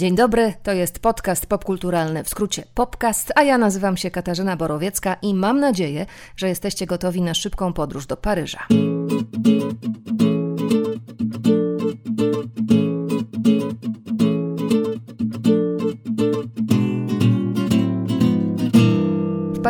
Dzień 0.00 0.14
dobry, 0.14 0.54
to 0.62 0.72
jest 0.72 0.98
podcast 0.98 1.46
popkulturalny, 1.46 2.24
w 2.24 2.28
skrócie 2.28 2.64
Popcast, 2.74 3.32
a 3.34 3.42
ja 3.42 3.58
nazywam 3.58 3.96
się 3.96 4.10
Katarzyna 4.10 4.56
Borowiecka 4.56 5.16
i 5.22 5.34
mam 5.34 5.60
nadzieję, 5.60 6.06
że 6.36 6.48
jesteście 6.48 6.86
gotowi 6.86 7.22
na 7.22 7.34
szybką 7.34 7.72
podróż 7.72 8.06
do 8.06 8.16
Paryża. 8.16 8.66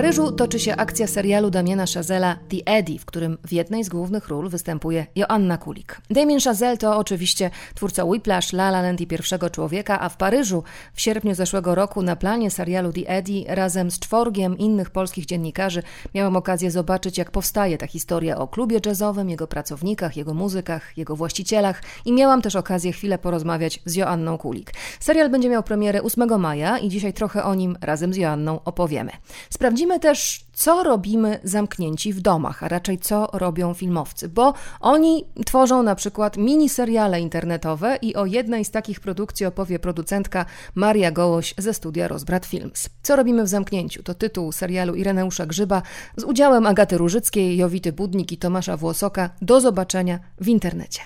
Paryżu 0.00 0.32
toczy 0.32 0.58
się 0.58 0.76
akcja 0.76 1.06
serialu 1.06 1.50
Damiena 1.50 1.84
Chazela 1.94 2.36
The 2.48 2.72
Eddie, 2.72 2.98
w 2.98 3.04
którym 3.04 3.38
w 3.46 3.52
jednej 3.52 3.84
z 3.84 3.88
głównych 3.88 4.28
ról 4.28 4.48
występuje 4.48 5.06
Joanna 5.16 5.58
Kulik. 5.58 6.00
Damien 6.10 6.40
Chazelle 6.40 6.76
to 6.76 6.96
oczywiście 6.96 7.50
twórca 7.74 8.04
Whiplash, 8.04 8.52
La 8.52 8.68
La 8.68 8.82
Land 8.82 9.00
i 9.00 9.06
Pierwszego 9.06 9.50
Człowieka, 9.50 10.00
a 10.00 10.08
w 10.08 10.16
Paryżu 10.16 10.62
w 10.94 11.00
sierpniu 11.00 11.34
zeszłego 11.34 11.74
roku 11.74 12.02
na 12.02 12.16
planie 12.16 12.50
serialu 12.50 12.92
The 12.92 13.08
Eddie 13.08 13.44
razem 13.54 13.90
z 13.90 13.98
czworgiem 13.98 14.58
innych 14.58 14.90
polskich 14.90 15.26
dziennikarzy 15.26 15.82
miałam 16.14 16.36
okazję 16.36 16.70
zobaczyć, 16.70 17.18
jak 17.18 17.30
powstaje 17.30 17.78
ta 17.78 17.86
historia 17.86 18.38
o 18.38 18.48
klubie 18.48 18.80
jazzowym, 18.86 19.30
jego 19.30 19.46
pracownikach, 19.46 20.16
jego 20.16 20.34
muzykach, 20.34 20.98
jego 20.98 21.16
właścicielach 21.16 21.82
i 22.04 22.12
miałam 22.12 22.42
też 22.42 22.56
okazję 22.56 22.92
chwilę 22.92 23.18
porozmawiać 23.18 23.80
z 23.84 23.94
Joanną 23.94 24.38
Kulik. 24.38 24.72
Serial 25.00 25.30
będzie 25.30 25.48
miał 25.48 25.62
premierę 25.62 26.02
8 26.02 26.40
maja 26.40 26.78
i 26.78 26.88
dzisiaj 26.88 27.12
trochę 27.12 27.44
o 27.44 27.54
nim 27.54 27.76
razem 27.80 28.12
z 28.12 28.16
Joanną 28.16 28.64
opowiemy. 28.64 29.10
Sprawdzimy 29.50 29.89
Sprawdzimy 29.90 30.00
też, 30.00 30.40
co 30.60 30.82
robimy 30.82 31.40
zamknięci 31.44 32.12
w 32.12 32.20
domach, 32.20 32.62
a 32.62 32.68
raczej 32.68 32.98
co 32.98 33.28
robią 33.32 33.74
filmowcy, 33.74 34.28
bo 34.28 34.54
oni 34.80 35.24
tworzą 35.46 35.82
na 35.82 35.94
przykład 35.94 36.36
miniseriale 36.36 37.20
internetowe 37.20 37.98
i 38.02 38.16
o 38.16 38.26
jednej 38.26 38.64
z 38.64 38.70
takich 38.70 39.00
produkcji 39.00 39.46
opowie 39.46 39.78
producentka 39.78 40.44
Maria 40.74 41.10
Gołoś 41.10 41.54
ze 41.58 41.74
studia 41.74 42.08
Rozbrat 42.08 42.46
Films. 42.46 42.88
Co 43.02 43.16
robimy 43.16 43.42
w 43.42 43.48
zamknięciu? 43.48 44.02
To 44.02 44.14
tytuł 44.14 44.52
serialu 44.52 44.94
Ireneusza 44.94 45.46
Grzyba 45.46 45.82
z 46.16 46.24
udziałem 46.24 46.66
Agaty 46.66 46.98
Różyckiej, 46.98 47.56
Jowity 47.56 47.92
Budnik 47.92 48.32
i 48.32 48.38
Tomasza 48.38 48.76
Włosoka. 48.76 49.30
Do 49.42 49.60
zobaczenia 49.60 50.18
w 50.40 50.48
internecie. 50.48 51.00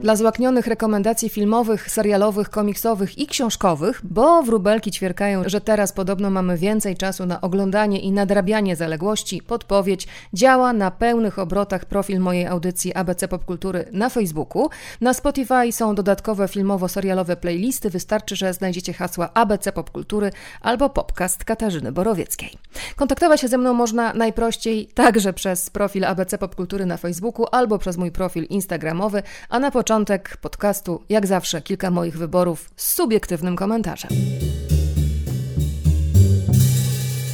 Dla 0.00 0.16
złaknionych 0.16 0.66
rekomendacji 0.66 1.28
filmowych, 1.28 1.90
serialowych, 1.90 2.50
komiksowych 2.50 3.18
i 3.18 3.26
książkowych, 3.26 4.00
bo 4.04 4.42
wróbelki 4.42 4.90
ćwierkają, 4.90 5.42
że 5.46 5.60
teraz 5.60 5.92
podobno 5.92 6.30
mamy 6.30 6.47
więcej 6.56 6.96
czasu 6.96 7.26
na 7.26 7.40
oglądanie 7.40 8.00
i 8.00 8.12
nadrabianie 8.12 8.76
zaległości, 8.76 9.42
podpowiedź 9.42 10.06
działa 10.34 10.72
na 10.72 10.90
pełnych 10.90 11.38
obrotach 11.38 11.84
profil 11.84 12.20
mojej 12.20 12.46
audycji 12.46 12.94
ABC 12.94 13.28
Popkultury 13.28 13.84
na 13.92 14.08
Facebooku. 14.08 14.68
Na 15.00 15.14
Spotify 15.14 15.72
są 15.72 15.94
dodatkowe 15.94 16.48
filmowo-serialowe 16.48 17.36
playlisty, 17.36 17.90
wystarczy, 17.90 18.36
że 18.36 18.54
znajdziecie 18.54 18.92
hasła 18.92 19.30
ABC 19.34 19.72
Popkultury 19.72 20.30
albo 20.60 20.90
podcast 20.90 21.44
Katarzyny 21.44 21.92
Borowieckiej. 21.92 22.50
Kontaktować 22.96 23.40
się 23.40 23.48
ze 23.48 23.58
mną 23.58 23.74
można 23.74 24.12
najprościej 24.14 24.86
także 24.94 25.32
przez 25.32 25.70
profil 25.70 26.04
ABC 26.04 26.38
Popkultury 26.38 26.86
na 26.86 26.96
Facebooku 26.96 27.46
albo 27.52 27.78
przez 27.78 27.96
mój 27.96 28.12
profil 28.12 28.44
instagramowy, 28.44 29.22
a 29.48 29.58
na 29.58 29.70
początek 29.70 30.36
podcastu, 30.36 31.02
jak 31.08 31.26
zawsze, 31.26 31.62
kilka 31.62 31.90
moich 31.90 32.18
wyborów 32.18 32.70
z 32.76 32.94
subiektywnym 32.94 33.56
komentarzem. 33.56 34.10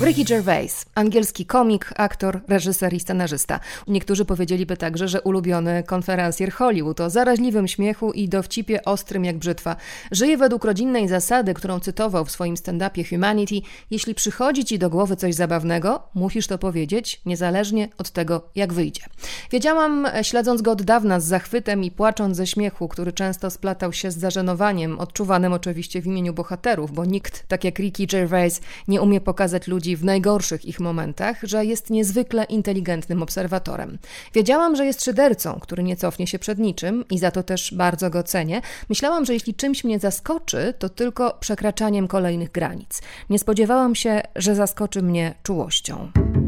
Ricky 0.05 0.25
Gervais, 0.25 0.87
angielski 0.95 1.47
komik, 1.47 1.93
aktor, 1.97 2.41
reżyser 2.49 2.95
i 2.95 3.01
scenarzysta. 3.01 3.61
Niektórzy 3.89 4.25
powiedzieliby 4.25 4.77
także, 4.77 5.09
że 5.09 5.23
ulubiony 5.23 5.83
konferencjer 5.83 6.53
Hollywood 6.53 7.01
o 7.01 7.11
zaraźliwym 7.11 7.69
śmiechu 7.69 8.13
i 8.13 8.29
dowcipie 8.29 8.85
ostrym 8.85 9.25
jak 9.25 9.39
brzytwa. 9.39 9.77
Żyje 10.13 10.37
według 10.37 10.65
rodzinnej 10.65 11.09
zasady, 11.09 11.55
którą 11.55 11.81
cytował 11.81 12.25
w 12.25 12.31
swoim 12.31 12.55
stand-upie 12.55 13.09
Humanity. 13.11 13.55
Jeśli 13.91 14.15
przychodzi 14.15 14.65
ci 14.65 14.79
do 14.79 14.91
głowy 14.91 15.17
coś 15.17 15.35
zabawnego, 15.35 16.03
musisz 16.15 16.47
to 16.47 16.59
powiedzieć, 16.59 17.21
niezależnie 17.27 17.89
od 17.99 18.11
tego, 18.11 18.49
jak 18.55 18.73
wyjdzie. 18.73 19.03
Wiedziałam, 19.51 20.09
śledząc 20.23 20.63
go 20.63 20.71
od 20.71 20.83
dawna 20.83 21.21
z 21.21 21.25
zachwytem 21.25 21.85
i 21.85 21.91
płacząc 21.91 22.37
ze 22.37 22.47
śmiechu, 22.47 22.89
który 22.89 23.13
często 23.13 23.51
splatał 23.51 23.93
się 23.93 24.11
z 24.11 24.19
zażenowaniem, 24.19 24.99
odczuwanym 24.99 25.53
oczywiście 25.53 26.03
w 26.03 26.07
imieniu 26.07 26.33
bohaterów, 26.35 26.93
bo 26.93 27.05
nikt, 27.05 27.49
tak 27.49 27.65
jak 27.65 27.79
Ricky 27.79 28.07
Gervais, 28.07 28.61
nie 28.89 29.03
umie 29.03 29.21
pokazać 29.21 29.69
ludzi 29.69 29.94
w 29.97 30.05
najgorszych 30.05 30.65
ich 30.65 30.81
momentach, 30.81 31.37
że 31.43 31.65
jest 31.65 31.91
niezwykle 31.91 32.45
inteligentnym 32.45 33.23
obserwatorem. 33.23 33.99
Wiedziałam, 34.35 34.77
że 34.77 34.87
jest 34.87 35.05
szydercą, 35.05 35.59
który 35.61 35.83
nie 35.83 35.97
cofnie 35.97 36.27
się 36.27 36.39
przed 36.39 36.59
niczym 36.59 37.05
i 37.11 37.19
za 37.19 37.31
to 37.31 37.43
też 37.43 37.75
bardzo 37.75 38.11
go 38.11 38.23
cenię. 38.23 38.61
Myślałam, 38.89 39.25
że 39.25 39.35
jeśli 39.35 39.55
czymś 39.55 39.85
mnie 39.85 39.99
zaskoczy, 39.99 40.75
to 40.79 40.89
tylko 40.89 41.37
przekraczaniem 41.41 42.09
kolejnych 42.09 42.53
granic. 42.53 43.03
Nie 43.31 43.39
spodziewałam 43.39 43.95
się, 43.95 44.23
że 44.37 44.55
zaskoczy 44.55 45.03
mnie 45.03 45.35
czułością. 45.43 46.44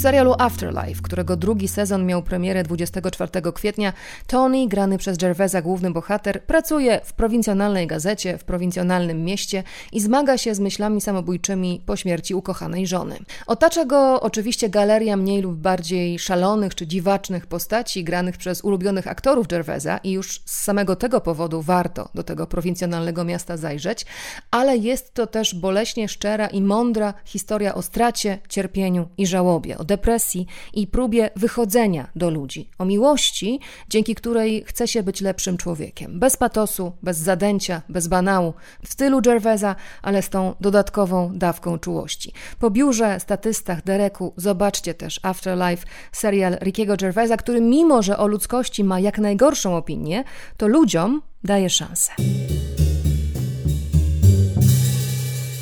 Serialu 0.00 0.34
Afterlife, 0.38 1.02
którego 1.02 1.36
drugi 1.36 1.68
sezon 1.68 2.06
miał 2.06 2.22
premierę 2.22 2.62
24 2.62 3.52
kwietnia, 3.54 3.92
Tony, 4.26 4.68
grany 4.68 4.98
przez 4.98 5.18
Gervaisa 5.18 5.62
główny 5.62 5.90
bohater, 5.90 6.42
pracuje 6.42 7.00
w 7.04 7.12
prowincjonalnej 7.12 7.86
gazecie, 7.86 8.38
w 8.38 8.44
prowincjonalnym 8.44 9.24
mieście 9.24 9.62
i 9.92 10.00
zmaga 10.00 10.38
się 10.38 10.54
z 10.54 10.60
myślami 10.60 11.00
samobójczymi 11.00 11.82
po 11.86 11.96
śmierci 11.96 12.34
ukochanej 12.34 12.86
żony. 12.86 13.18
Otacza 13.46 13.84
go 13.84 14.20
oczywiście 14.20 14.68
galeria 14.68 15.16
mniej 15.16 15.42
lub 15.42 15.56
bardziej 15.56 16.18
szalonych 16.18 16.74
czy 16.74 16.86
dziwacznych 16.86 17.46
postaci, 17.46 18.04
granych 18.04 18.36
przez 18.36 18.64
ulubionych 18.64 19.06
aktorów 19.06 19.46
Gervaisa 19.46 19.98
i 19.98 20.12
już 20.12 20.40
z 20.44 20.62
samego 20.62 20.96
tego 20.96 21.20
powodu 21.20 21.62
warto 21.62 22.08
do 22.14 22.22
tego 22.22 22.46
prowincjonalnego 22.46 23.24
miasta 23.24 23.56
zajrzeć, 23.56 24.06
ale 24.50 24.76
jest 24.76 25.14
to 25.14 25.26
też 25.26 25.54
boleśnie 25.54 26.08
szczera 26.08 26.46
i 26.46 26.62
mądra 26.62 27.14
historia 27.24 27.74
o 27.74 27.82
stracie, 27.82 28.38
cierpieniu 28.48 29.08
i 29.18 29.26
żałobie 29.26 29.78
depresji 29.90 30.46
i 30.74 30.86
próbie 30.86 31.30
wychodzenia 31.36 32.10
do 32.16 32.30
ludzi, 32.30 32.70
o 32.78 32.84
miłości, 32.84 33.60
dzięki 33.88 34.14
której 34.14 34.64
chce 34.66 34.88
się 34.88 35.02
być 35.02 35.20
lepszym 35.20 35.56
człowiekiem. 35.56 36.20
Bez 36.20 36.36
patosu, 36.36 36.92
bez 37.02 37.18
zadęcia, 37.18 37.82
bez 37.88 38.08
banału, 38.08 38.54
w 38.84 38.92
stylu 38.92 39.20
Gervaisa, 39.20 39.76
ale 40.02 40.22
z 40.22 40.28
tą 40.28 40.54
dodatkową 40.60 41.30
dawką 41.34 41.78
czułości. 41.78 42.32
Po 42.58 42.70
biurze, 42.70 43.20
statystach, 43.20 43.82
Dereku 43.84 44.32
zobaczcie 44.36 44.94
też 44.94 45.20
Afterlife, 45.22 45.86
serial 46.12 46.56
Rickiego 46.60 46.96
Gervaisa, 46.96 47.36
który 47.36 47.60
mimo, 47.60 48.02
że 48.02 48.18
o 48.18 48.26
ludzkości 48.26 48.84
ma 48.84 49.00
jak 49.00 49.18
najgorszą 49.18 49.76
opinię, 49.76 50.24
to 50.56 50.68
ludziom 50.68 51.22
daje 51.44 51.70
szansę. 51.70 52.12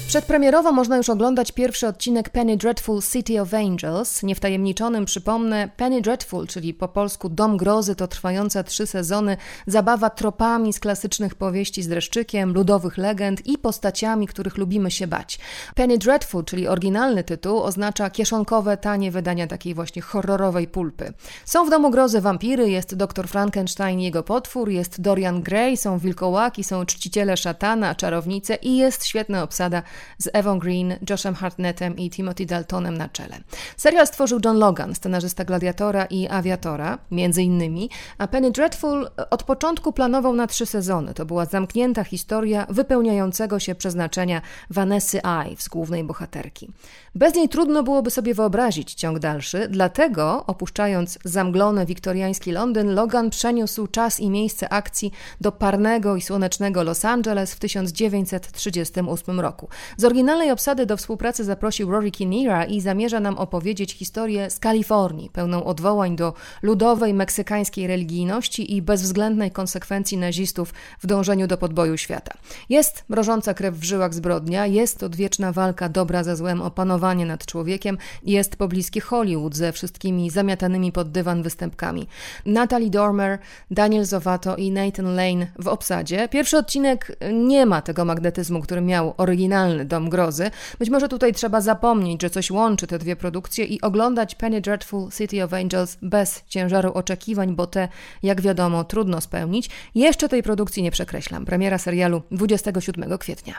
Przedpremierowo 0.09 0.73
można 0.73 0.97
już 0.97 1.11
oglądać 1.11 1.53
pierwszy 1.53 1.87
odcinek 1.87 2.31
Penny 2.31 2.57
Dreadful 2.57 3.01
City 3.13 3.41
of 3.41 3.55
Angels. 3.55 4.23
Niewtajemniczonym 4.23 5.05
przypomnę, 5.05 5.69
Penny 5.77 6.01
Dreadful, 6.01 6.47
czyli 6.47 6.75
po 6.75 6.89
polsku 6.89 7.29
Dom 7.29 7.57
Grozy, 7.57 7.95
to 7.95 8.09
trwająca 8.09 8.63
trzy 8.63 8.87
sezony 8.87 9.37
zabawa 9.67 10.11
tropami 10.11 10.73
z 10.73 10.81
klasycznych 10.81 11.35
powieści 11.35 11.83
z 11.83 11.89
dreszczykiem, 11.89 12.53
ludowych 12.53 12.99
legend 12.99 13.47
i 13.47 13.59
postaciami, 13.59 14.27
których 14.27 14.57
lubimy 14.57 14.91
się 14.91 15.07
bać. 15.07 15.39
Penny 15.75 15.99
Dreadful, 15.99 16.45
czyli 16.45 16.69
oryginalny 16.69 17.25
tytuł, 17.25 17.63
oznacza 17.63 18.11
kieszonkowe, 18.11 18.77
tanie 18.77 19.11
wydania 19.11 19.47
takiej 19.47 19.75
właśnie 19.75 20.03
horrorowej 20.03 20.69
pulpy. 20.69 21.13
Są 21.45 21.65
w 21.67 21.71
Domu 21.71 21.91
Grozy 21.91 22.21
wampiry, 22.21 22.71
jest 22.71 22.95
doktor 22.95 23.29
Frankenstein 23.29 24.01
i 24.01 24.05
jego 24.05 24.23
potwór, 24.23 24.69
jest 24.69 25.01
Dorian 25.01 25.43
Gray, 25.43 25.77
są 25.77 25.99
wilkołaki, 25.99 26.65
są 26.65 26.87
czciciele 26.87 27.37
szatana, 27.37 27.95
czarownice 27.95 28.55
i 28.55 28.77
jest 28.77 29.05
świetna 29.05 29.43
obsada 29.43 29.83
z 30.19 30.29
Evon 30.33 30.59
Green, 30.59 30.95
Joshem 31.11 31.35
Hartnettem 31.35 31.97
i 31.97 32.11
Timothy 32.11 32.47
Daltonem 32.47 32.99
na 32.99 33.09
czele. 33.09 33.41
Serial 33.77 34.07
stworzył 34.07 34.41
John 34.45 34.59
Logan, 34.59 34.95
scenarzysta 34.95 35.45
Gladiatora 35.45 36.05
i 36.05 36.29
Aviatora, 36.29 36.99
między 37.11 37.43
innymi, 37.43 37.91
a 38.19 38.27
Penny 38.27 38.51
Dreadful 38.51 39.09
od 39.31 39.43
początku 39.43 39.93
planował 39.93 40.35
na 40.35 40.47
trzy 40.47 40.67
sezony. 40.67 41.15
To 41.15 41.27
była 41.27 41.45
zamknięta 41.45 42.05
historia 42.05 42.67
wypełniającego 42.69 43.59
się 43.59 43.75
przeznaczenia 43.75 44.43
Vanessy 44.71 45.21
Ives, 45.47 45.69
głównej 45.69 46.05
bohaterki. 46.05 46.73
Bez 47.15 47.35
niej 47.35 47.49
trudno 47.49 47.83
byłoby 47.83 48.11
sobie 48.11 48.35
wyobrazić 48.35 48.94
ciąg 48.94 49.19
dalszy, 49.19 49.69
dlatego 49.71 50.47
opuszczając 50.47 51.19
zamglony 51.25 51.87
wiktoriański 51.87 52.53
Londyn, 52.53 52.94
Logan 52.94 53.31
przeniósł 53.31 53.87
czas 53.87 54.21
i 54.21 54.31
miejsce 54.31 54.69
akcji 54.69 55.12
do 55.41 55.53
parnego 55.53 56.17
i 56.17 56.23
słonecznego 56.23 56.83
Los 56.83 57.05
Angeles 57.05 57.55
w 57.55 57.59
1938 57.59 59.41
roku. 59.41 59.69
Z 59.96 60.05
oryginalnej 60.05 60.50
obsady 60.50 60.87
do 60.87 60.96
współpracy 60.96 61.44
zaprosił 61.44 61.90
Rory 61.90 62.11
Kinneara 62.11 62.64
i 62.64 62.81
zamierza 62.81 63.20
nam 63.20 63.38
opowiedzieć 63.38 63.93
historię 63.93 64.50
z 64.50 64.58
Kalifornii, 64.58 65.31
pełną 65.31 65.64
odwołań 65.64 66.17
do 66.17 66.35
ludowej 66.62 67.14
meksykańskiej 67.14 67.87
religijności 67.87 68.76
i 68.76 68.82
bezwzględnej 68.82 69.50
konsekwencji 69.50 70.19
nazistów 70.19 70.75
w 71.00 71.06
dążeniu 71.06 71.46
do 71.46 71.58
podboju 71.58 71.96
świata. 71.96 72.35
Jest 72.69 73.05
mrożąca 73.08 73.55
krew 73.55 73.75
w 73.75 73.85
żyłach 73.85 74.14
zbrodnia, 74.14 74.67
jest 74.67 75.02
odwieczna 75.02 75.52
walka 75.52 75.88
dobra 75.88 76.25
ze 76.25 76.37
złem 76.37 76.62
o 76.62 76.70
panowanie 76.70 77.26
nad 77.26 77.46
człowiekiem, 77.46 77.99
jest 78.23 78.56
pobliski 78.56 79.00
Hollywood 79.00 79.56
ze 79.56 79.73
wszystkimi 79.73 80.31
zamiatanymi 80.31 80.93
pod 80.93 81.11
dywan 81.11 81.43
występkami. 81.43 82.06
Natalie 82.46 82.91
Dormer, 82.91 83.38
Daniel 83.70 84.05
Zovato 84.05 84.56
i 84.56 84.70
Nathan 84.70 85.17
Lane 85.17 85.46
w 85.58 85.69
obsadzie. 85.69 86.29
Pierwszy 86.29 86.58
odcinek 86.58 87.17
nie 87.32 87.67
ma 87.67 87.82
tego 87.82 88.05
magnetyzmu, 88.05 88.61
który 88.61 88.81
miał 88.81 89.14
oryginalny 89.17 89.78
Dom 89.85 90.11
Grozy. 90.11 90.51
Być 90.79 90.91
może 90.91 91.09
tutaj 91.09 91.33
trzeba 91.33 91.61
zapomnieć, 91.61 92.23
że 92.23 92.31
coś 92.31 92.51
łączy 92.51 92.87
te 92.87 92.99
dwie 92.99 93.17
produkcje 93.17 93.65
i 93.65 93.81
oglądać 93.81 94.35
Penny 94.35 94.61
Dreadful 94.61 95.11
City 95.11 95.45
of 95.45 95.53
Angels 95.53 95.97
bez 96.03 96.43
ciężaru 96.49 96.93
oczekiwań, 96.93 97.55
bo 97.55 97.67
te, 97.67 97.89
jak 98.23 98.41
wiadomo, 98.41 98.85
trudno 98.85 99.21
spełnić. 99.21 99.71
Jeszcze 99.95 100.29
tej 100.29 100.43
produkcji 100.43 100.83
nie 100.83 100.91
przekreślam. 100.91 101.45
Premiera 101.45 101.79
serialu 101.79 102.23
27 102.31 103.19
kwietnia. 103.19 103.55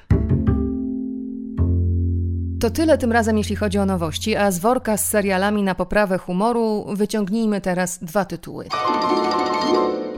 To 2.60 2.69
tyle 2.69 2.98
tym 2.98 3.12
razem, 3.12 3.38
jeśli 3.38 3.56
chodzi 3.56 3.77
o 3.77 3.86
nowości, 3.86 4.36
a 4.36 4.51
z 4.51 4.60
worka 4.60 4.98
z 4.98 5.10
serialami 5.10 5.63
na 5.63 5.75
poprawę 5.75 6.18
humoru 6.18 6.86
wyciągnijmy 6.94 7.62
teraz 7.62 8.00
dwa 8.04 8.25
tytuły. 8.25 8.66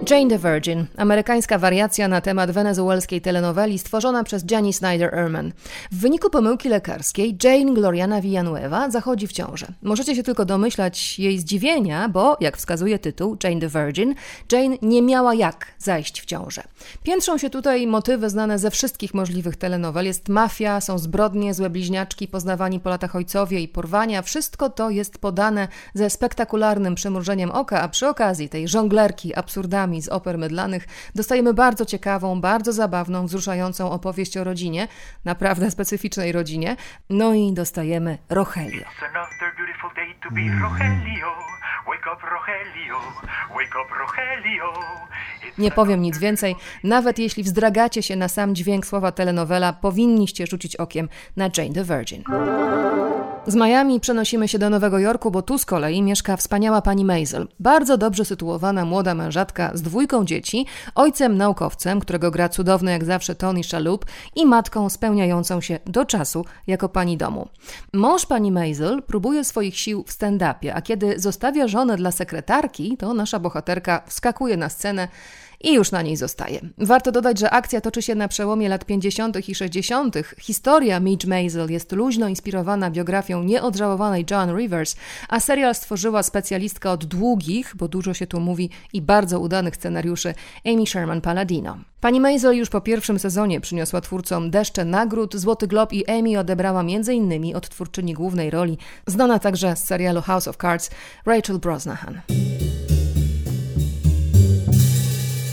Jane 0.10 0.30
the 0.30 0.38
Virgin, 0.38 0.86
amerykańska 0.98 1.58
wariacja 1.58 2.08
na 2.08 2.22
temat 2.22 2.52
wenezuelskiej 2.52 3.22
telenoweli 3.22 3.80
stworzona 3.80 4.24
przez 4.24 4.44
Jenny 4.52 4.70
Snyder-Erman. 4.70 5.52
W 5.92 6.00
wyniku 6.00 6.30
pomyłki 6.30 6.70
lekarskiej 6.70 7.38
Jane 7.44 7.74
Gloriana 7.74 8.22
Villanueva 8.22 8.90
zachodzi 8.90 9.28
w 9.28 9.32
ciążę. 9.32 9.68
Możecie 9.82 10.16
się 10.16 10.24
tylko 10.24 10.46
domyślać 10.46 11.20
jej 11.20 11.40
zdziwienia, 11.40 12.10
bo, 12.10 12.38
jak 12.40 12.58
wskazuje 12.58 13.00
tytuł 13.00 13.38
Jane 13.44 13.62
the 13.62 13.68
Virgin, 13.68 14.16
Jane 14.52 14.76
nie 14.82 15.02
miała 15.02 15.34
jak 15.34 15.66
zajść 15.78 16.22
w 16.22 16.26
ciążę. 16.26 16.64
Piętrzą 17.04 17.38
się 17.38 17.50
tutaj 17.50 17.88
motywy 17.88 18.30
znane 18.30 18.60
ze 18.60 18.72
wszystkich 18.72 19.14
możliwych 19.14 19.56
telenowel. 19.56 20.06
Jest 20.06 20.30
mafia, 20.30 20.82
są 20.82 20.98
zbrodnie, 20.98 21.54
złe 21.54 21.70
bliźniaczki, 21.70 22.28
poznawani 22.28 22.80
po 22.80 22.90
latach 22.90 23.16
ojcowie 23.16 23.60
i 23.60 23.68
porwania. 23.68 24.22
Wszystko 24.22 24.70
to 24.70 24.90
jest 24.90 25.18
podane 25.18 25.68
ze 25.94 26.10
spektakularnym 26.10 26.96
przymrużeniem 26.96 27.52
oka, 27.52 27.82
a 27.82 27.90
przy 27.90 28.08
okazji 28.08 28.50
tej 28.50 28.68
żonglerki 28.68 29.36
absurdami 29.36 29.91
z 30.00 30.10
oper 30.10 30.38
mydlanych 30.38 30.88
dostajemy 31.16 31.54
bardzo 31.54 31.86
ciekawą, 31.86 32.42
bardzo 32.42 32.74
zabawną, 32.74 33.26
wzruszającą 33.26 33.92
opowieść 33.92 34.38
o 34.38 34.44
rodzinie, 34.44 34.88
naprawdę 35.26 35.72
specyficznej 35.72 36.32
rodzinie. 36.32 36.76
No 37.10 37.34
i 37.34 37.54
dostajemy 37.54 38.18
Rogelio. 38.30 38.86
Nie 45.58 45.72
powiem 45.72 46.02
nic 46.02 46.18
więcej, 46.18 46.56
nawet 46.84 47.20
jeśli 47.20 47.44
wzdragacie 47.44 48.04
się 48.04 48.16
na 48.16 48.28
sam 48.28 48.56
dźwięk 48.56 48.86
słowa 48.86 49.12
telenowela, 49.12 49.74
powinniście 49.74 50.48
rzucić 50.48 50.76
okiem 50.76 51.10
na 51.38 51.50
Jane 51.58 51.74
the 51.74 51.84
Virgin. 51.84 52.24
Z 53.48 53.56
Miami 53.56 54.00
przenosimy 54.00 54.48
się 54.48 54.60
do 54.60 54.70
Nowego 54.70 55.00
Jorku, 55.00 55.32
bo 55.32 55.42
tu 55.42 55.58
z 55.58 55.66
kolei 55.66 56.02
mieszka 56.02 56.38
wspaniała 56.38 56.82
pani 56.82 57.06
Maisel. 57.06 57.48
Bardzo 57.60 57.98
dobrze 57.98 58.26
sytuowana 58.26 58.86
młoda 58.86 59.16
mężatka 59.16 59.72
z 59.74 59.82
dwójką 59.82 60.26
dzieci, 60.26 60.66
ojcem 60.96 61.38
naukowcem, 61.38 62.00
którego 62.00 62.32
gra 62.32 62.50
cudowny 62.50 62.92
jak 62.92 63.04
zawsze 63.04 63.36
Tony 63.36 63.64
Shalhoub 63.64 64.06
i 64.36 64.46
matką 64.46 64.90
spełniającą 64.90 65.62
się 65.62 65.80
do 65.86 66.06
czasu 66.06 66.46
jako 66.68 66.90
pani 66.90 67.18
domu. 67.18 67.48
Mąż 67.94 68.26
pani 68.26 68.52
Maisel 68.52 69.04
próbuje 69.04 69.44
swoich 69.44 69.80
sił 69.80 70.04
w 70.04 70.12
stand-upie, 70.12 70.72
a 70.76 70.82
kiedy 70.82 71.20
zostawia 71.20 71.68
żonę 71.68 71.98
dla 71.98 72.12
sekretarki, 72.12 72.98
to 72.98 73.14
nasza 73.14 73.40
bohaterka 73.40 74.02
wskakuje 74.08 74.58
na 74.58 74.70
scenę 74.70 75.08
i 75.64 75.74
już 75.74 75.92
na 75.92 76.02
niej 76.02 76.18
zostaje. 76.18 76.62
Warto 76.78 77.12
dodać, 77.12 77.40
że 77.40 77.50
akcja 77.50 77.82
toczy 77.82 78.02
się 78.02 78.16
na 78.16 78.28
przełomie 78.28 78.70
lat 78.70 78.86
50. 78.86 79.50
i 79.50 79.56
60. 79.56 80.16
Historia 80.40 81.00
Midge 81.00 81.28
Maisel 81.28 81.72
jest 81.72 81.92
luźno 81.92 82.28
inspirowana 82.28 82.92
biografią 82.92 83.44
nieodżałowanej 83.44 84.26
Joan 84.32 84.58
Rivers, 84.58 84.96
a 85.30 85.40
serial 85.40 85.76
stworzyła 85.76 86.24
specjalistka 86.24 86.92
od 86.92 87.06
długich, 87.06 87.74
bo 87.76 87.88
dużo 87.88 88.14
się 88.14 88.28
tu 88.28 88.40
mówi, 88.40 88.70
i 88.94 89.02
bardzo 89.02 89.40
udanych 89.40 89.76
scenariuszy 89.76 90.34
Amy 90.66 90.88
Sherman 90.88 91.22
Palladino. 91.22 91.78
Pani 92.02 92.20
Maisel 92.20 92.58
już 92.58 92.70
po 92.70 92.82
pierwszym 92.82 93.20
sezonie 93.20 93.62
przyniosła 93.62 94.02
twórcom 94.02 94.52
deszcze 94.52 94.86
nagród, 94.86 95.36
Złoty 95.36 95.68
Glob 95.68 95.94
i 95.94 96.04
Emmy 96.08 96.40
odebrała 96.40 96.82
m.in. 96.82 97.56
od 97.56 97.70
twórczyni 97.70 98.14
głównej 98.14 98.50
roli, 98.50 98.78
znana 99.08 99.40
także 99.40 99.76
z 99.76 99.84
serialu 99.84 100.22
House 100.22 100.48
of 100.48 100.58
Cards, 100.58 100.90
Rachel 101.26 101.60
Brosnahan. 101.60 102.22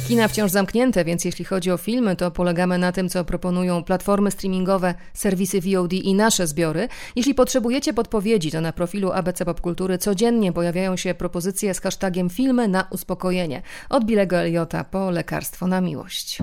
Kina 0.09 0.29
wciąż 0.29 0.51
zamknięte, 0.51 1.05
więc 1.05 1.25
jeśli 1.25 1.45
chodzi 1.45 1.71
o 1.71 1.77
filmy, 1.77 2.17
to 2.17 2.31
polegamy 2.31 2.79
na 2.79 2.93
tym, 2.93 3.09
co 3.09 3.25
proponują 3.25 3.85
platformy 3.85 4.31
streamingowe, 4.31 4.95
serwisy 5.15 5.61
VOD 5.61 5.93
i 5.93 6.15
nasze 6.15 6.47
zbiory. 6.47 6.89
Jeśli 7.17 7.35
potrzebujecie 7.35 7.93
podpowiedzi, 7.93 8.51
to 8.51 8.61
na 8.61 8.73
profilu 8.73 9.13
ABC 9.13 9.45
Popkultury 9.45 9.99
codziennie 9.99 10.53
pojawiają 10.53 10.97
się 10.97 11.15
propozycje 11.15 11.75
z 11.75 11.81
hashtagiem 11.81 12.31
filmy 12.31 12.69
na 12.69 12.87
uspokojenie. 12.91 13.63
Od 13.91 14.05
Bilego 14.05 14.37
Eliota 14.37 14.85
po 14.85 15.11
lekarstwo 15.11 15.67
na 15.67 15.81
miłość. 15.81 16.39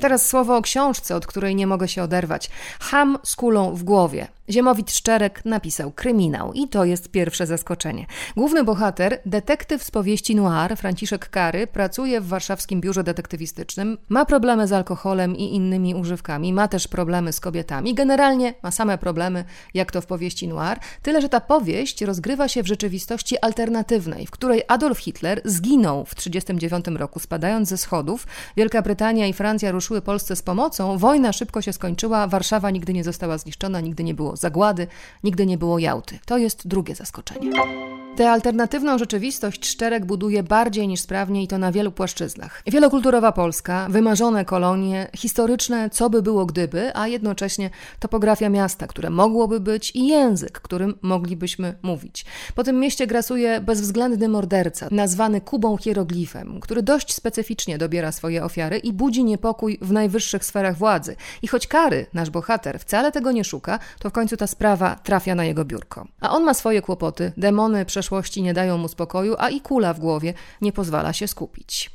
Teraz 0.00 0.26
słowo 0.26 0.56
o 0.56 0.62
książce, 0.62 1.16
od 1.16 1.26
której 1.26 1.56
nie 1.56 1.66
mogę 1.66 1.88
się 1.88 2.02
oderwać. 2.02 2.50
Ham 2.80 3.18
z 3.22 3.36
kulą 3.36 3.74
w 3.74 3.82
głowie. 3.82 4.28
Ziemowit 4.50 4.90
Szczerek 4.90 5.44
napisał 5.44 5.90
kryminał 5.90 6.52
i 6.52 6.68
to 6.68 6.84
jest 6.84 7.10
pierwsze 7.10 7.46
zaskoczenie. 7.46 8.06
Główny 8.36 8.64
bohater, 8.64 9.20
detektyw 9.26 9.82
z 9.82 9.90
powieści 9.90 10.36
noir, 10.36 10.67
Franciszek 10.76 11.30
Kary, 11.30 11.66
pracuje 11.66 12.20
w 12.20 12.28
warszawskim 12.28 12.80
biurze 12.80 13.04
detektywistycznym, 13.04 13.98
ma 14.08 14.24
problemy 14.24 14.66
z 14.66 14.72
alkoholem 14.72 15.36
i 15.36 15.54
innymi 15.54 15.94
używkami, 15.94 16.52
ma 16.52 16.68
też 16.68 16.88
problemy 16.88 17.32
z 17.32 17.40
kobietami, 17.40 17.94
generalnie 17.94 18.54
ma 18.62 18.70
same 18.70 18.98
problemy, 18.98 19.44
jak 19.74 19.92
to 19.92 20.00
w 20.00 20.06
powieści 20.06 20.48
noir, 20.48 20.78
tyle 21.02 21.20
że 21.20 21.28
ta 21.28 21.40
powieść 21.40 22.02
rozgrywa 22.02 22.48
się 22.48 22.62
w 22.62 22.66
rzeczywistości 22.66 23.38
alternatywnej, 23.38 24.26
w 24.26 24.30
której 24.30 24.62
Adolf 24.68 24.98
Hitler 24.98 25.40
zginął 25.44 26.04
w 26.04 26.14
1939 26.14 27.00
roku, 27.00 27.18
spadając 27.18 27.68
ze 27.68 27.76
schodów, 27.76 28.26
Wielka 28.56 28.82
Brytania 28.82 29.26
i 29.26 29.32
Francja 29.32 29.70
ruszyły 29.70 30.02
Polsce 30.02 30.36
z 30.36 30.42
pomocą, 30.42 30.98
wojna 30.98 31.32
szybko 31.32 31.62
się 31.62 31.72
skończyła, 31.72 32.26
Warszawa 32.26 32.70
nigdy 32.70 32.92
nie 32.92 33.04
została 33.04 33.38
zniszczona, 33.38 33.80
nigdy 33.80 34.04
nie 34.04 34.14
było 34.14 34.36
zagłady, 34.36 34.86
nigdy 35.24 35.46
nie 35.46 35.58
było 35.58 35.78
Jałty. 35.78 36.18
To 36.26 36.38
jest 36.38 36.68
drugie 36.68 36.94
zaskoczenie. 36.94 37.50
Tę 38.16 38.30
alternatywną 38.30 38.98
rzeczywistość 38.98 39.66
Szczerek 39.66 40.06
buduje 40.06 40.42
bardziej 40.58 40.88
niż 40.88 41.00
sprawnie 41.00 41.42
i 41.42 41.48
to 41.48 41.58
na 41.58 41.72
wielu 41.72 41.92
płaszczyznach. 41.92 42.62
Wielokulturowa 42.66 43.32
Polska, 43.32 43.86
wymarzone 43.90 44.44
kolonie, 44.44 45.10
historyczne 45.16 45.90
co 45.90 46.10
by 46.10 46.22
było 46.22 46.46
gdyby, 46.46 46.96
a 46.96 47.08
jednocześnie 47.08 47.70
topografia 47.98 48.48
miasta, 48.48 48.86
które 48.86 49.10
mogłoby 49.10 49.60
być 49.60 49.92
i 49.94 50.06
język, 50.06 50.60
którym 50.60 50.94
moglibyśmy 51.02 51.74
mówić. 51.82 52.24
Po 52.54 52.64
tym 52.64 52.80
mieście 52.80 53.06
grasuje 53.06 53.60
bezwzględny 53.60 54.28
morderca, 54.28 54.88
nazwany 54.90 55.40
Kubą 55.40 55.76
Hieroglifem, 55.76 56.60
który 56.60 56.82
dość 56.82 57.14
specyficznie 57.14 57.78
dobiera 57.78 58.12
swoje 58.12 58.44
ofiary 58.44 58.78
i 58.78 58.92
budzi 58.92 59.24
niepokój 59.24 59.78
w 59.82 59.92
najwyższych 59.92 60.44
sferach 60.44 60.76
władzy. 60.76 61.16
I 61.42 61.48
choć 61.48 61.66
Kary, 61.66 62.06
nasz 62.14 62.30
bohater, 62.30 62.78
wcale 62.80 63.12
tego 63.12 63.32
nie 63.32 63.44
szuka, 63.44 63.78
to 63.98 64.10
w 64.10 64.12
końcu 64.12 64.36
ta 64.36 64.46
sprawa 64.46 64.96
trafia 64.96 65.34
na 65.34 65.44
jego 65.44 65.64
biurko. 65.64 66.06
A 66.20 66.30
on 66.30 66.44
ma 66.44 66.54
swoje 66.54 66.82
kłopoty, 66.82 67.32
demony 67.36 67.84
przeszło 67.84 68.08
przeszłości 68.08 68.42
nie 68.42 68.54
dają 68.54 68.78
mu 68.78 68.88
spokoju, 68.88 69.34
a 69.38 69.48
i 69.48 69.60
kula 69.60 69.94
w 69.94 70.00
głowie 70.00 70.34
nie 70.60 70.72
pozwala 70.72 71.12
się 71.12 71.28
skupić. 71.28 71.90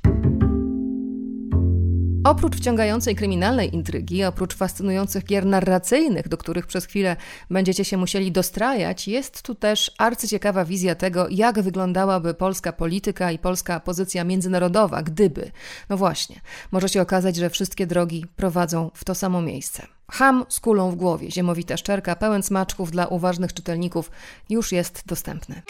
Oprócz 2.24 2.55
wciągającej 2.55 3.15
kryminalnej 3.15 3.75
intrygi, 3.75 4.24
oprócz 4.24 4.55
fascynujących 4.55 5.24
gier 5.24 5.45
narracyjnych, 5.45 6.27
do 6.27 6.38
których 6.38 6.67
przez 6.67 6.86
chwilę 6.86 7.15
będziecie 7.50 7.86
się 7.86 7.98
musieli 7.98 8.31
dostrajać, 8.31 9.07
jest 9.07 9.41
tu 9.41 9.55
też 9.55 9.91
arcyciekawa 9.98 10.65
wizja 10.65 10.95
tego, 10.95 11.27
jak 11.29 11.62
wyglądałaby 11.62 12.33
polska 12.33 12.74
polityka 12.74 13.31
i 13.31 13.39
polska 13.39 13.79
pozycja 13.79 14.24
międzynarodowa, 14.24 15.01
gdyby. 15.01 15.51
No 15.89 15.98
właśnie, 15.98 16.41
może 16.72 16.89
się 16.89 17.01
okazać, 17.01 17.36
że 17.36 17.50
wszystkie 17.50 17.88
drogi 17.88 18.25
prowadzą 18.36 18.91
w 18.93 19.05
to 19.05 19.15
samo 19.15 19.41
miejsce. 19.41 19.88
Ham 20.12 20.45
z 20.50 20.60
kulą 20.60 20.91
w 20.91 20.95
głowie, 20.95 21.31
ziemowita 21.31 21.77
szczerka, 21.77 22.15
pełen 22.15 22.43
smaczków 22.43 22.91
dla 22.91 23.07
uważnych 23.07 23.53
czytelników, 23.53 24.12
już 24.50 24.72
jest 24.72 25.03
dostępny. 25.05 25.62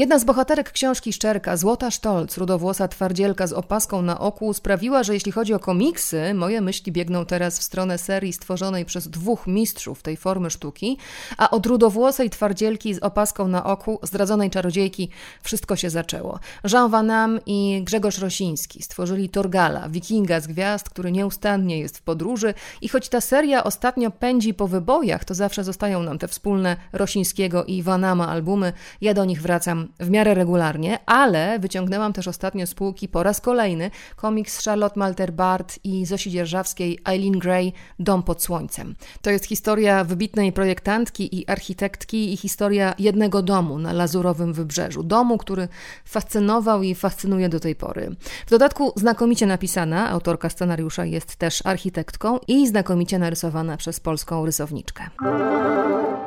Jedna 0.00 0.18
z 0.18 0.24
bohaterek 0.24 0.72
książki 0.72 1.12
Szczerka, 1.12 1.56
Złota 1.56 1.90
Sztolc, 1.90 2.38
rudowłosa 2.38 2.88
twardzielka 2.88 3.46
z 3.46 3.52
opaską 3.52 4.02
na 4.02 4.20
oku, 4.20 4.54
sprawiła, 4.54 5.02
że 5.02 5.14
jeśli 5.14 5.32
chodzi 5.32 5.54
o 5.54 5.58
komiksy, 5.58 6.34
moje 6.34 6.60
myśli 6.60 6.92
biegną 6.92 7.26
teraz 7.26 7.58
w 7.58 7.62
stronę 7.62 7.98
serii 7.98 8.32
stworzonej 8.32 8.84
przez 8.84 9.08
dwóch 9.08 9.46
mistrzów 9.46 10.02
tej 10.02 10.16
formy 10.16 10.50
sztuki, 10.50 10.98
a 11.38 11.50
od 11.50 11.66
rudowłosej 11.66 12.30
twardzielki 12.30 12.94
z 12.94 12.98
opaską 12.98 13.48
na 13.48 13.64
oku, 13.64 13.98
zdradzonej 14.02 14.50
czarodziejki, 14.50 15.08
wszystko 15.42 15.76
się 15.76 15.90
zaczęło. 15.90 16.38
Jean 16.72 16.90
Van 16.90 17.10
Am 17.10 17.40
i 17.46 17.82
Grzegorz 17.84 18.18
Rosiński 18.18 18.82
stworzyli 18.82 19.28
Torgala, 19.28 19.88
wikinga 19.88 20.40
z 20.40 20.46
gwiazd, 20.46 20.90
który 20.90 21.12
nieustannie 21.12 21.78
jest 21.78 21.98
w 21.98 22.02
podróży 22.02 22.54
i 22.80 22.88
choć 22.88 23.08
ta 23.08 23.20
seria 23.20 23.64
ostatnio 23.64 24.10
pędzi 24.10 24.54
po 24.54 24.68
wybojach, 24.68 25.24
to 25.24 25.34
zawsze 25.34 25.64
zostają 25.64 26.02
nam 26.02 26.18
te 26.18 26.28
wspólne 26.28 26.76
Rosińskiego 26.92 27.64
i 27.64 27.82
Vanama 27.82 28.28
albumy. 28.28 28.72
Ja 29.00 29.14
do 29.14 29.24
nich 29.24 29.42
wracam 29.42 29.89
w 30.00 30.10
miarę 30.10 30.34
regularnie, 30.34 30.98
ale 31.06 31.58
wyciągnęłam 31.58 32.12
też 32.12 32.28
ostatnio 32.28 32.66
z 32.66 32.74
półki 32.74 33.08
po 33.08 33.22
raz 33.22 33.40
kolejny 33.40 33.90
komiks 34.16 34.64
Charlotte 34.64 35.00
Malter-Bart 35.00 35.78
i 35.84 36.06
Zosi 36.06 36.30
Dzierżawskiej 36.30 36.98
Eileen 37.04 37.38
Gray 37.38 37.72
Dom 37.98 38.22
pod 38.22 38.42
słońcem. 38.42 38.94
To 39.22 39.30
jest 39.30 39.44
historia 39.44 40.04
wybitnej 40.04 40.52
projektantki 40.52 41.38
i 41.38 41.48
architektki 41.48 42.32
i 42.32 42.36
historia 42.36 42.94
jednego 42.98 43.42
domu 43.42 43.78
na 43.78 43.92
Lazurowym 43.92 44.52
Wybrzeżu. 44.52 45.02
Domu, 45.02 45.38
który 45.38 45.68
fascynował 46.04 46.82
i 46.82 46.94
fascynuje 46.94 47.48
do 47.48 47.60
tej 47.60 47.74
pory. 47.74 48.16
W 48.46 48.50
dodatku 48.50 48.92
znakomicie 48.96 49.46
napisana, 49.46 50.10
autorka 50.10 50.50
scenariusza 50.50 51.04
jest 51.04 51.36
też 51.36 51.66
architektką 51.66 52.38
i 52.48 52.68
znakomicie 52.68 53.18
narysowana 53.18 53.76
przez 53.76 54.00
polską 54.00 54.46
rysowniczkę. 54.46 55.04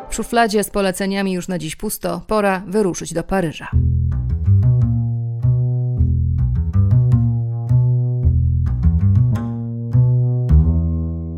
W 0.09 0.15
szufladzie 0.15 0.63
z 0.63 0.69
poleceniami 0.69 1.33
już 1.33 1.47
na 1.47 1.59
dziś 1.59 1.75
pusto, 1.75 2.21
pora 2.27 2.63
wyruszyć 2.67 3.13
do 3.13 3.23
Paryża. 3.23 3.52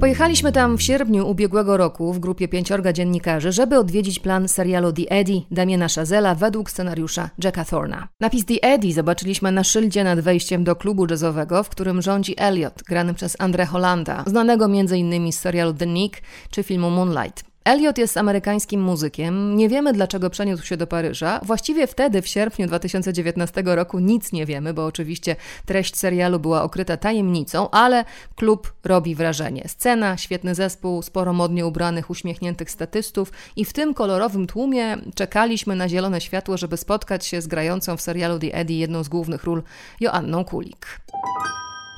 Pojechaliśmy 0.06 0.52
tam 0.52 0.78
w 0.78 0.82
sierpniu 0.82 1.30
ubiegłego 1.30 1.78
roku 1.78 2.14
w 2.14 2.20
grupie 2.20 2.48
pięciorga 2.48 2.94
dziennikarzy, 2.94 3.52
żeby 3.52 3.78
odwiedzić 3.78 4.20
plan 4.20 4.48
serialu 4.48 4.94
The 4.94 5.12
Eddie 5.12 5.42
Damiena 5.52 5.88
Chazela 5.88 6.36
według 6.36 6.72
scenariusza 6.72 7.30
Jacka 7.44 7.66
Thorna. 7.66 8.08
Napis 8.20 8.46
The 8.46 8.62
Eddie 8.62 8.94
zobaczyliśmy 8.94 9.52
na 9.52 9.64
szyldzie 9.64 10.04
nad 10.04 10.20
wejściem 10.20 10.64
do 10.64 10.76
klubu 10.76 11.06
jazzowego, 11.10 11.64
w 11.64 11.70
którym 11.70 12.02
rządzi 12.02 12.34
Elliot, 12.38 12.84
grany 12.84 13.14
przez 13.14 13.36
Andre 13.40 13.66
Hollanda, 13.66 14.24
znanego 14.28 14.66
m.in. 14.66 15.32
z 15.32 15.40
serialu 15.40 15.74
The 15.74 15.88
Nick 15.88 16.22
czy 16.50 16.64
filmu 16.64 16.90
Moonlight. 16.90 17.55
Elliot 17.66 17.98
jest 17.98 18.18
amerykańskim 18.18 18.82
muzykiem. 18.82 19.56
Nie 19.56 19.70
wiemy, 19.70 19.94
dlaczego 19.94 20.30
przeniósł 20.30 20.66
się 20.66 20.78
do 20.78 20.88
Paryża. 20.88 21.40
Właściwie 21.44 21.88
wtedy, 21.88 22.22
w 22.22 22.28
sierpniu 22.28 22.68
2019 22.68 23.64
roku, 23.66 24.00
nic 24.00 24.32
nie 24.32 24.46
wiemy, 24.46 24.74
bo 24.74 24.86
oczywiście 24.86 25.36
treść 25.66 25.96
serialu 25.96 26.40
była 26.40 26.64
okryta 26.64 26.98
tajemnicą, 26.98 27.70
ale 27.70 28.06
klub 28.36 28.74
robi 28.84 29.16
wrażenie. 29.16 29.64
Scena, 29.68 30.18
świetny 30.18 30.56
zespół, 30.56 31.02
sporo 31.02 31.34
modnie 31.34 31.66
ubranych, 31.66 32.10
uśmiechniętych 32.10 32.72
statystów 32.72 33.32
i 33.56 33.66
w 33.66 33.74
tym 33.74 33.94
kolorowym 33.94 34.48
tłumie 34.48 34.98
czekaliśmy 35.16 35.76
na 35.76 35.90
zielone 35.90 36.22
światło, 36.22 36.58
żeby 36.58 36.78
spotkać 36.78 37.26
się 37.26 37.42
z 37.42 37.48
grającą 37.48 37.98
w 37.98 38.02
serialu 38.02 38.40
The 38.40 38.54
Eddie 38.54 38.80
jedną 38.80 39.04
z 39.04 39.10
głównych 39.10 39.44
ról 39.44 39.64
Joanną 40.00 40.46
Kulik. 40.46 41.00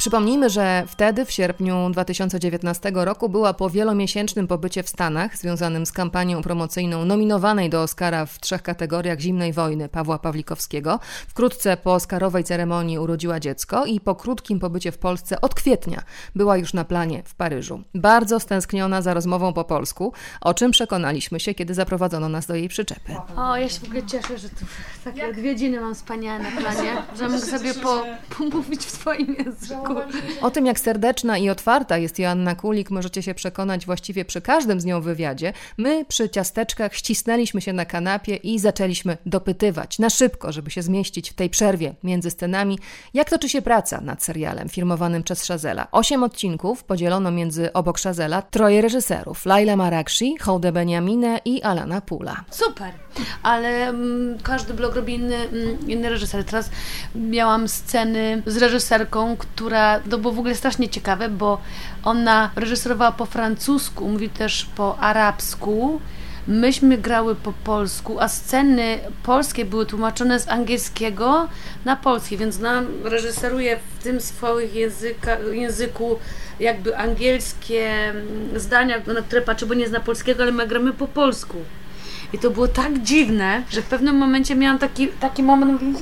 Przypomnijmy, 0.07 0.49
że 0.49 0.83
wtedy, 0.87 1.25
w 1.25 1.31
sierpniu 1.31 1.89
2019 1.91 2.91
roku, 2.93 3.29
była 3.29 3.53
po 3.53 3.69
wielomiesięcznym 3.69 4.47
pobycie 4.47 4.83
w 4.83 4.89
Stanach, 4.89 5.37
związanym 5.37 5.85
z 5.85 5.91
kampanią 5.91 6.41
promocyjną 6.41 7.05
nominowanej 7.05 7.69
do 7.69 7.81
Oscara 7.81 8.25
w 8.25 8.39
trzech 8.39 8.61
kategoriach 8.61 9.19
zimnej 9.19 9.53
wojny 9.53 9.89
Pawła 9.89 10.19
Pawlikowskiego. 10.19 10.99
Wkrótce 11.27 11.77
po 11.77 11.93
Oscarowej 11.93 12.43
ceremonii 12.43 12.99
urodziła 12.99 13.39
dziecko 13.39 13.85
i 13.85 13.99
po 13.99 14.15
krótkim 14.15 14.59
pobycie 14.59 14.91
w 14.91 14.97
Polsce 14.97 15.41
od 15.41 15.55
kwietnia 15.55 16.01
była 16.35 16.57
już 16.57 16.73
na 16.73 16.85
planie 16.85 17.23
w 17.25 17.35
Paryżu. 17.35 17.83
Bardzo 17.95 18.39
stęskniona 18.39 19.01
za 19.01 19.13
rozmową 19.13 19.53
po 19.53 19.63
polsku, 19.63 20.13
o 20.41 20.53
czym 20.53 20.71
przekonaliśmy 20.71 21.39
się, 21.39 21.53
kiedy 21.53 21.73
zaprowadzono 21.73 22.29
nas 22.29 22.45
do 22.45 22.55
jej 22.55 22.69
przyczepy. 22.69 23.15
O, 23.37 23.57
ja 23.57 23.69
się 23.69 23.79
w 23.79 23.83
ogóle 23.83 24.03
cieszę, 24.03 24.37
że 24.37 24.49
tu 24.49 24.65
takie 25.03 25.27
odwiedziny 25.27 25.81
mam 25.81 25.95
wspaniałe 25.95 26.39
na 26.39 26.51
planie, 26.51 27.03
że 27.17 27.29
mogę 27.29 27.45
sobie 27.45 27.73
po, 27.73 28.03
pomówić 28.37 28.81
w 28.85 28.91
swoim 28.91 29.35
języku. 29.39 29.96
O 30.41 30.51
tym, 30.51 30.65
jak 30.65 30.79
serdeczna 30.79 31.37
i 31.37 31.49
otwarta 31.49 31.97
jest 31.97 32.19
Joanna 32.19 32.55
Kulik, 32.55 32.89
możecie 32.91 33.23
się 33.23 33.33
przekonać 33.33 33.85
właściwie 33.85 34.25
przy 34.25 34.41
każdym 34.41 34.81
z 34.81 34.85
nią 34.85 35.01
wywiadzie. 35.01 35.53
My 35.77 36.05
przy 36.05 36.29
ciasteczkach 36.29 36.95
ścisnęliśmy 36.95 37.61
się 37.61 37.73
na 37.73 37.85
kanapie 37.85 38.35
i 38.35 38.59
zaczęliśmy 38.59 39.17
dopytywać 39.25 39.99
na 39.99 40.09
szybko, 40.09 40.51
żeby 40.51 40.71
się 40.71 40.81
zmieścić 40.81 41.29
w 41.29 41.33
tej 41.33 41.49
przerwie 41.49 41.95
między 42.03 42.31
scenami, 42.31 42.79
jak 43.13 43.29
toczy 43.29 43.49
się 43.49 43.61
praca 43.61 44.01
nad 44.01 44.23
serialem 44.23 44.69
firmowanym 44.69 45.23
przez 45.23 45.45
Szazela. 45.45 45.87
Osiem 45.91 46.23
odcinków 46.23 46.83
podzielono 46.83 47.31
między 47.31 47.73
obok 47.73 47.97
Szazela 47.97 48.41
troje 48.41 48.81
reżyserów: 48.81 49.45
Laila 49.45 49.75
Marakshi, 49.75 50.37
Hołdę 50.37 50.71
Beniaminę 50.71 51.39
i 51.45 51.61
Alana 51.61 52.01
Pula. 52.01 52.43
Super, 52.49 52.93
ale 53.43 53.89
mm, 53.89 54.37
każdy 54.43 54.73
blog 54.73 54.95
robi 54.95 55.13
inny, 55.13 55.35
mm, 55.35 55.89
inny 55.89 56.09
reżyser. 56.09 56.43
Teraz 56.43 56.69
miałam 57.15 57.67
sceny 57.67 58.41
z 58.45 58.57
reżyserką, 58.57 59.37
która 59.37 59.99
to 59.99 60.17
było 60.17 60.33
w 60.33 60.39
ogóle 60.39 60.55
strasznie 60.55 60.89
ciekawe, 60.89 61.29
bo 61.29 61.61
ona 62.03 62.51
reżyserowała 62.55 63.11
po 63.11 63.25
francusku, 63.25 64.07
mówi 64.09 64.29
też 64.29 64.65
po 64.75 64.99
arabsku. 64.99 66.01
Myśmy 66.47 66.97
grały 66.97 67.35
po 67.35 67.53
polsku, 67.53 68.19
a 68.19 68.27
sceny 68.27 68.99
polskie 69.23 69.65
były 69.65 69.85
tłumaczone 69.85 70.39
z 70.39 70.49
angielskiego 70.49 71.47
na 71.85 71.95
polski, 71.95 72.37
więc 72.37 72.59
ona 72.59 72.83
reżyseruje 73.03 73.79
w 73.99 74.03
tym 74.03 74.21
swoich 74.21 74.75
języka, 74.75 75.39
języku 75.39 76.19
jakby 76.59 76.97
angielskie 76.97 77.89
mm, 77.89 78.59
zdania, 78.59 78.95
na 79.07 79.21
które 79.21 79.41
patrzy, 79.41 79.65
bo 79.65 79.73
nie 79.73 79.87
zna 79.87 79.99
polskiego, 79.99 80.43
ale 80.43 80.51
my 80.51 80.67
gramy 80.67 80.93
po 80.93 81.07
polsku. 81.07 81.57
I 82.33 82.37
to 82.37 82.49
było 82.49 82.67
tak 82.67 82.99
dziwne, 82.99 83.63
że 83.69 83.81
w 83.81 83.85
pewnym 83.85 84.15
momencie 84.15 84.55
miałam 84.55 84.79
taki, 84.79 85.07
taki 85.07 85.43
moment, 85.43 85.81
mówię, 85.81 85.99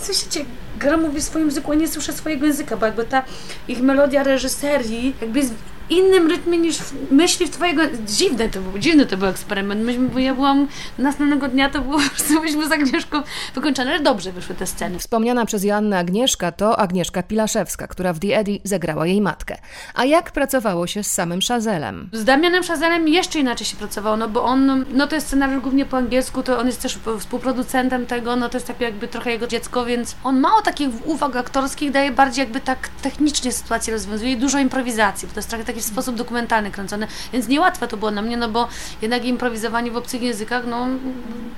co, 0.00 0.12
się 0.12 0.30
dzieje? 0.30 0.46
gra 0.78 0.96
mówi 0.96 1.20
w 1.20 1.24
swoim 1.24 1.46
języku, 1.46 1.72
a 1.72 1.74
nie 1.74 1.88
słyszę 1.88 2.12
swojego 2.12 2.46
języka, 2.46 2.76
bo 2.76 2.86
jakby 2.86 3.04
ta 3.04 3.22
ich 3.68 3.82
melodia 3.82 4.22
reżyserii 4.22 5.14
jakby 5.20 5.38
jest 5.38 5.54
innym 5.90 6.30
rytmie 6.30 6.58
niż 6.58 6.78
myśli 7.10 7.46
w 7.46 7.50
twojego... 7.50 7.82
Dziwne 8.06 8.48
to 8.48 8.60
był, 8.60 8.78
dziwny 8.78 9.06
to 9.06 9.16
był 9.16 9.28
eksperyment. 9.28 9.84
Myśmy, 9.84 10.08
bo 10.08 10.18
ja 10.18 10.34
byłam 10.34 10.68
następnego 10.98 11.48
dnia, 11.48 11.70
to 11.70 11.80
było, 11.80 11.98
byliśmy 12.40 12.68
z 12.68 12.72
Agnieszką 12.72 13.22
wykończone, 13.54 13.90
ale 13.90 14.00
dobrze 14.00 14.32
wyszły 14.32 14.54
te 14.54 14.66
sceny. 14.66 14.98
Wspomniana 14.98 15.46
przez 15.46 15.64
Joannę 15.64 15.98
Agnieszka 15.98 16.52
to 16.52 16.78
Agnieszka 16.78 17.22
Pilaszewska, 17.22 17.86
która 17.86 18.12
w 18.12 18.18
The 18.18 18.38
Eddie 18.38 18.58
zagrała 18.64 19.06
jej 19.06 19.20
matkę. 19.20 19.56
A 19.94 20.04
jak 20.04 20.32
pracowało 20.32 20.86
się 20.86 21.02
z 21.02 21.12
samym 21.12 21.42
Szazelem? 21.42 22.10
Z 22.12 22.24
Damianem 22.24 22.62
Szazelem 22.62 23.08
jeszcze 23.08 23.38
inaczej 23.38 23.66
się 23.66 23.76
pracowało, 23.76 24.16
no 24.16 24.28
bo 24.28 24.44
on, 24.44 24.84
no 24.92 25.06
to 25.06 25.14
jest 25.14 25.26
scenariusz 25.26 25.62
głównie 25.62 25.84
po 25.84 25.96
angielsku, 25.96 26.42
to 26.42 26.58
on 26.58 26.66
jest 26.66 26.82
też 26.82 26.98
współproducentem 27.18 28.06
tego, 28.06 28.36
no 28.36 28.48
to 28.48 28.56
jest 28.56 28.66
tak 28.66 28.80
jakby 28.80 29.08
trochę 29.08 29.30
jego 29.30 29.46
dziecko, 29.46 29.84
więc 29.84 30.16
on 30.24 30.40
mało 30.40 30.62
takich 30.62 31.06
uwag 31.06 31.36
aktorskich, 31.36 31.90
daje 31.90 32.12
bardziej 32.12 32.42
jakby 32.42 32.60
tak 32.60 32.88
technicznie 33.02 33.52
sytuację 33.52 33.92
rozwiązuje 33.94 34.36
dużo 34.36 34.58
improwizacji, 34.58 35.28
bo 35.28 35.34
to 35.34 35.38
jest 35.38 35.48
trochę 35.48 35.64
taki 35.64 35.77
w 35.84 35.88
sposób 35.88 36.16
dokumentalny 36.16 36.70
kręcony, 36.70 37.06
więc 37.32 37.48
niełatwe 37.48 37.88
to 37.88 37.96
było 37.96 38.10
na 38.10 38.22
mnie, 38.22 38.36
no 38.36 38.48
bo 38.48 38.68
jednak 39.02 39.24
improwizowanie 39.24 39.90
w 39.90 39.96
obcych 39.96 40.22
językach, 40.22 40.66
no 40.66 40.86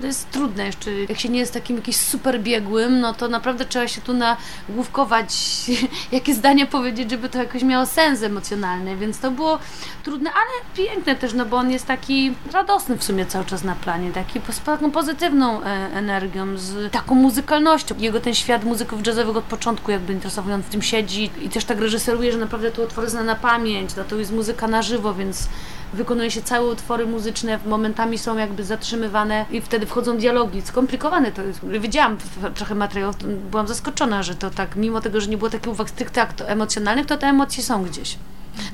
jest 0.03 0.31
trudne 0.31 0.67
jeszcze. 0.67 0.91
Jak 0.93 1.19
się 1.19 1.29
nie 1.29 1.39
jest 1.39 1.55
takim 1.55 1.77
jakimś 1.77 1.97
super 1.97 2.41
biegłym, 2.41 3.01
no 3.01 3.15
to 3.15 3.29
naprawdę 3.29 3.65
trzeba 3.65 3.89
się 3.89 4.01
tu 4.01 4.13
nagłówkować, 4.13 5.35
jakie 6.13 6.35
zdania 6.35 6.67
powiedzieć, 6.67 7.11
żeby 7.11 7.29
to 7.29 7.39
jakoś 7.39 7.63
miało 7.63 7.87
sens 7.87 8.23
emocjonalny, 8.23 8.97
więc 8.97 9.19
to 9.19 9.31
było 9.31 9.59
trudne, 10.05 10.31
ale 10.31 10.87
piękne 10.87 11.17
też, 11.17 11.35
no 11.35 11.47
bo 11.47 11.57
on 11.57 11.71
jest 11.71 11.87
taki 11.87 12.35
radosny 12.53 12.97
w 12.97 13.05
sumie 13.05 13.27
cały 13.27 13.45
czas 13.45 13.65
na 13.65 13.75
planie, 13.75 14.13
taki 14.13 14.41
z 14.51 14.61
taką 14.61 14.91
pozytywną 14.91 15.63
e, 15.63 15.67
energią, 15.95 16.59
z 16.59 16.93
taką 16.93 17.15
muzykalnością. 17.15 17.95
Jego 17.99 18.21
ten 18.21 18.35
świat 18.35 18.65
muzyków 18.65 19.07
jazzowych 19.07 19.37
od 19.37 19.45
początku 19.45 19.91
jakby 19.91 20.13
interesował, 20.13 20.55
on 20.55 20.63
w 20.63 20.69
tym 20.69 20.83
siedzi 20.83 21.31
i 21.43 21.49
też 21.49 21.65
tak 21.65 21.81
reżyseruje, 21.81 22.33
że 22.33 22.39
naprawdę 22.39 22.71
tu 22.71 22.83
utwory 22.83 23.11
zna 23.11 23.23
na 23.23 23.35
pamięć, 23.35 23.97
no 23.97 24.05
to 24.11 24.17
jest 24.17 24.33
muzyka 24.33 24.69
na 24.69 24.83
żywo, 24.83 25.15
więc 25.15 25.49
wykonuje 25.93 26.31
się 26.31 26.43
całe 26.43 26.73
utwory 26.73 27.07
muzyczne, 27.07 27.59
momentami 27.67 28.19
są 28.19 28.37
jakby 28.37 28.65
zatrzymywane 28.65 29.47
i 29.51 29.61
wtedy 29.61 29.87
wchodzą 29.87 30.19
dialogi. 30.19 30.63
Skomplikowane 30.63 31.33
to 31.33 31.43
jest. 31.43 31.61
Widziałam 31.65 32.17
trochę 32.55 32.75
materiałów, 32.75 33.17
byłam 33.51 33.69
zaskoczona, 33.69 34.23
że 34.23 34.35
to 34.35 34.51
tak, 34.51 34.77
mimo 34.77 35.01
tego, 35.01 35.21
że 35.21 35.31
nie 35.31 35.39
było 35.39 35.51
takich 35.51 35.73
uwag 35.73 35.91
stricte 35.91 36.27
emocjonalnych, 36.47 37.07
to 37.07 37.17
te 37.17 37.27
emocje 37.27 37.63
są 37.63 37.85
gdzieś. 37.85 38.17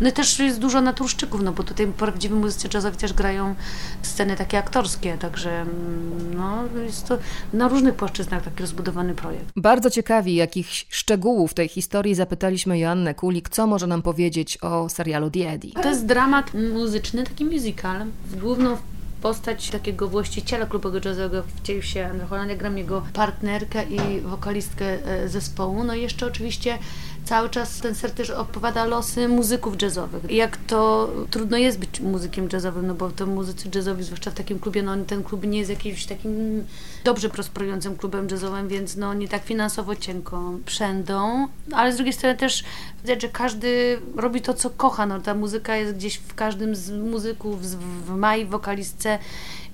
No 0.00 0.08
i 0.08 0.12
też 0.12 0.38
jest 0.38 0.58
dużo 0.58 0.80
naturszczyków, 0.80 1.42
no 1.42 1.52
bo 1.52 1.62
tutaj 1.62 1.86
prawdziwi 1.86 2.34
muzycy 2.34 2.68
jazzowi 2.74 2.96
też 2.96 3.12
grają 3.12 3.54
sceny 4.02 4.36
takie 4.36 4.58
aktorskie, 4.58 5.18
także 5.18 5.50
mm, 5.50 6.34
no, 6.36 6.82
jest 6.82 7.08
to 7.08 7.18
na 7.52 7.68
różnych 7.68 7.94
płaszczyznach 7.94 8.42
taki 8.42 8.60
rozbudowany 8.60 9.14
projekt. 9.14 9.46
Bardzo 9.56 9.90
ciekawi, 9.90 10.34
jakich 10.34 10.68
szczegółów 10.88 11.54
tej 11.54 11.68
historii 11.68 12.14
zapytaliśmy 12.14 12.78
Joannę 12.78 13.14
Kulik, 13.14 13.48
co 13.48 13.66
może 13.66 13.86
nam 13.86 14.02
powiedzieć 14.02 14.58
o 14.62 14.88
serialu 14.88 15.30
The 15.30 15.50
Eddie. 15.50 15.72
To 15.72 15.88
jest 15.88 16.06
dramat 16.06 16.50
muzyczny, 16.74 17.24
taki 17.24 17.44
musical. 17.44 18.06
Główną 18.40 18.76
postać 19.22 19.70
takiego 19.70 20.08
właściciela 20.08 20.66
klubu 20.66 20.88
jazzowego 21.04 21.42
wcielił 21.56 21.82
się 21.82 22.06
Andrzej 22.06 22.28
Holland, 22.28 22.50
ja 22.50 22.56
gram 22.56 22.78
jego 22.78 23.02
partnerkę 23.12 23.84
i 23.84 24.20
wokalistkę 24.20 25.06
e, 25.06 25.28
zespołu. 25.28 25.84
No 25.84 25.94
i 25.94 26.02
jeszcze 26.02 26.26
oczywiście 26.26 26.78
cały 27.26 27.50
czas 27.50 27.78
ten 27.78 27.94
ser 27.94 28.10
też 28.10 28.30
opowiada 28.30 28.84
losy 28.84 29.28
muzyków 29.28 29.82
jazzowych. 29.82 30.30
Jak 30.30 30.56
to 30.56 31.10
trudno 31.30 31.56
jest 31.56 31.78
być 31.78 32.00
muzykiem 32.00 32.48
jazzowym, 32.52 32.86
no 32.86 32.94
bo 32.94 33.10
to 33.10 33.26
muzycy 33.26 33.68
jazzowi, 33.74 34.04
zwłaszcza 34.04 34.30
w 34.30 34.34
takim 34.34 34.58
klubie, 34.58 34.82
no 34.82 34.96
ten 35.06 35.24
klub 35.24 35.46
nie 35.46 35.58
jest 35.58 35.70
jakimś 35.70 36.06
takim 36.06 36.64
dobrze 37.04 37.28
prosperującym 37.28 37.96
klubem 37.96 38.28
jazzowym, 38.30 38.68
więc 38.68 38.96
no 38.96 39.14
nie 39.14 39.28
tak 39.28 39.44
finansowo 39.44 39.96
cienko 39.96 40.52
przędą, 40.66 41.48
ale 41.72 41.92
z 41.92 41.96
drugiej 41.96 42.12
strony 42.12 42.36
też 42.36 42.64
widać, 43.02 43.22
że 43.22 43.28
każdy 43.28 44.00
robi 44.16 44.40
to, 44.40 44.54
co 44.54 44.70
kocha, 44.70 45.06
no 45.06 45.20
ta 45.20 45.34
muzyka 45.34 45.76
jest 45.76 45.94
gdzieś 45.94 46.16
w 46.16 46.34
każdym 46.34 46.76
z 46.76 46.90
muzyków, 46.90 47.62
w 48.06 48.10
Mai, 48.16 48.46
wokalistce, 48.46 49.18